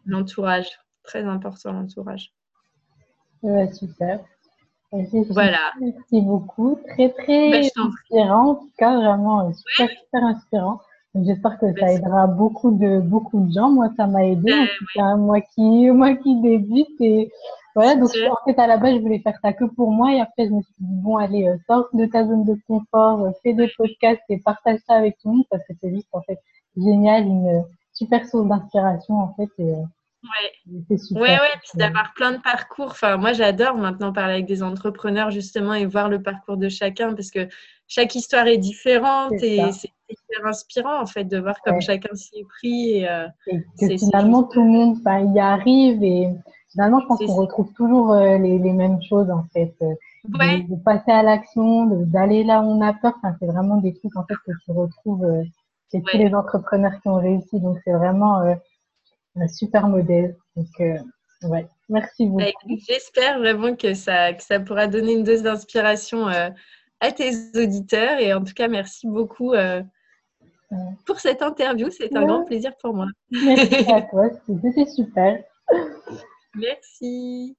L'entourage, 0.06 0.68
très 1.04 1.24
important 1.24 1.72
l'entourage. 1.72 2.32
Ouais, 3.42 3.72
super. 3.72 4.20
Voilà. 4.92 5.72
Merci 5.80 6.22
beaucoup. 6.22 6.80
Très, 6.90 7.10
très 7.10 7.52
ben, 7.52 7.64
inspirant. 7.78 8.50
En 8.50 8.56
tout 8.56 8.72
cas, 8.78 8.96
vraiment 8.96 9.48
euh, 9.48 9.52
super, 9.54 9.90
super 9.90 10.24
inspirant. 10.24 10.80
J'espère 11.16 11.58
que 11.60 11.74
ça 11.80 11.92
aidera 11.92 12.28
beaucoup 12.28 12.72
de, 12.72 13.00
beaucoup 13.00 13.40
de 13.40 13.52
gens. 13.52 13.70
Moi, 13.70 13.90
ça 13.98 14.08
m'a 14.08 14.26
aidé. 14.26 14.54
Ben, 14.96 15.18
moi 15.18 15.42
qui, 15.42 15.90
moi 15.92 16.16
qui 16.16 16.40
débute 16.42 17.00
et 17.00 17.32
voilà. 17.76 17.96
Donc, 17.96 18.10
en 18.10 18.46
fait, 18.46 18.60
à 18.60 18.68
la 18.68 18.78
base, 18.78 18.96
je 18.96 19.00
voulais 19.00 19.20
faire 19.20 19.38
ça 19.42 19.54
que 19.54 19.66
pour 19.66 19.92
moi 19.92 20.14
et 20.14 20.20
après, 20.20 20.48
je 20.48 20.52
me 20.52 20.62
suis 20.62 20.74
dit, 20.80 21.02
bon, 21.02 21.18
allez, 21.18 21.48
euh, 21.48 21.58
sors 21.68 21.88
de 21.94 22.06
ta 22.06 22.26
zone 22.26 22.46
de 22.46 22.58
confort, 22.68 23.26
euh, 23.26 23.32
fais 23.44 23.54
des 23.54 23.72
podcasts 23.78 24.22
et 24.30 24.40
partage 24.40 24.80
ça 24.88 24.96
avec 24.96 25.18
tout 25.20 25.30
le 25.30 25.38
monde 25.38 25.46
parce 25.50 25.64
que 25.66 25.74
c'est 25.82 25.92
juste, 25.92 26.08
en 26.12 26.22
fait, 26.22 26.40
génial, 26.76 27.26
une 27.26 27.64
super 27.94 28.26
source 28.28 28.48
d'inspiration, 28.48 29.16
en 29.16 29.34
fait. 29.36 29.50
Et, 29.60 29.74
Ouais. 30.24 30.84
ouais, 31.12 31.22
ouais, 31.22 31.60
puis 31.62 31.78
d'avoir 31.78 32.14
plein 32.14 32.34
de 32.34 32.42
parcours. 32.42 32.88
Enfin, 32.92 33.16
moi, 33.16 33.32
j'adore 33.32 33.78
maintenant 33.78 34.12
parler 34.12 34.34
avec 34.34 34.46
des 34.48 34.62
entrepreneurs 34.64 35.32
justement 35.32 35.74
et 35.74 35.86
voir 35.86 36.10
le 36.10 36.22
parcours 36.22 36.58
de 36.58 36.68
chacun 36.68 37.14
parce 37.14 37.32
que 37.32 37.48
chaque 37.88 38.16
histoire 38.16 38.48
est 38.48 38.58
différente 38.58 39.32
et 39.42 39.62
c'est 39.72 39.92
hyper 40.10 40.46
inspirant 40.46 41.02
en 41.02 41.06
fait 41.06 41.24
de 41.24 41.40
voir 41.40 41.62
comme 41.64 41.80
chacun 41.80 42.14
s'y 42.16 42.40
est 42.40 42.44
pris. 42.44 42.90
Et, 42.98 43.10
euh, 43.10 43.28
que 43.80 43.98
finalement, 43.98 44.44
tout 44.44 44.62
le 44.62 44.70
monde 44.70 44.98
y 45.34 45.40
arrive 45.40 46.04
et 46.04 46.28
finalement, 46.72 47.00
je 47.00 47.06
pense 47.06 47.20
qu'on 47.20 47.36
retrouve 47.36 47.72
toujours 47.74 48.12
euh, 48.12 48.38
les, 48.38 48.60
les, 48.60 48.74
mêmes 48.74 49.02
choses 49.02 49.30
en 49.32 49.46
fait. 49.54 49.74
Euh, 49.82 49.94
de, 50.26 50.84
passer 50.84 51.12
à 51.12 51.24
l'action, 51.24 51.86
d'aller 51.86 52.44
là 52.44 52.60
où 52.60 52.66
on 52.66 52.82
a 52.82 52.94
peur. 52.94 53.14
Enfin, 53.18 53.36
c'est 53.40 53.48
vraiment 53.48 53.78
des 53.78 53.94
trucs 53.94 54.18
en 54.18 54.26
fait 54.26 54.36
que 54.46 54.52
tu 54.66 54.72
retrouves 54.72 55.26
chez 55.92 56.02
tous 56.02 56.18
les 56.18 56.36
entrepreneurs 56.36 57.00
qui 57.02 57.08
ont 57.08 57.20
réussi. 57.20 57.62
Donc, 57.62 57.78
c'est 57.86 57.94
vraiment 57.94 58.44
super 59.48 59.88
modèle. 59.88 60.36
Donc, 60.56 60.68
euh, 60.80 60.98
ouais, 61.44 61.68
merci 61.88 62.26
beaucoup. 62.26 62.40
Bah, 62.40 62.76
j'espère 62.88 63.40
vraiment 63.40 63.76
que 63.76 63.94
ça, 63.94 64.34
que 64.34 64.44
ça 64.44 64.60
pourra 64.60 64.88
donner 64.88 65.14
une 65.14 65.24
dose 65.24 65.44
d'inspiration 65.44 66.28
euh, 66.30 66.50
à 67.00 67.12
tes 67.12 67.32
auditeurs. 67.56 68.20
Et 68.20 68.34
en 68.34 68.44
tout 68.44 68.54
cas, 68.54 68.68
merci 68.68 69.08
beaucoup 69.08 69.54
euh, 69.54 69.82
pour 71.06 71.20
cette 71.20 71.42
interview. 71.42 71.90
C'est 71.90 72.16
un 72.16 72.26
grand 72.26 72.44
plaisir 72.44 72.74
pour 72.82 72.94
moi. 72.94 73.08
Merci 73.32 73.92
à 73.92 74.02
toi, 74.10 74.30
c'était 74.46 74.86
super. 74.86 75.44
Merci. 76.56 77.56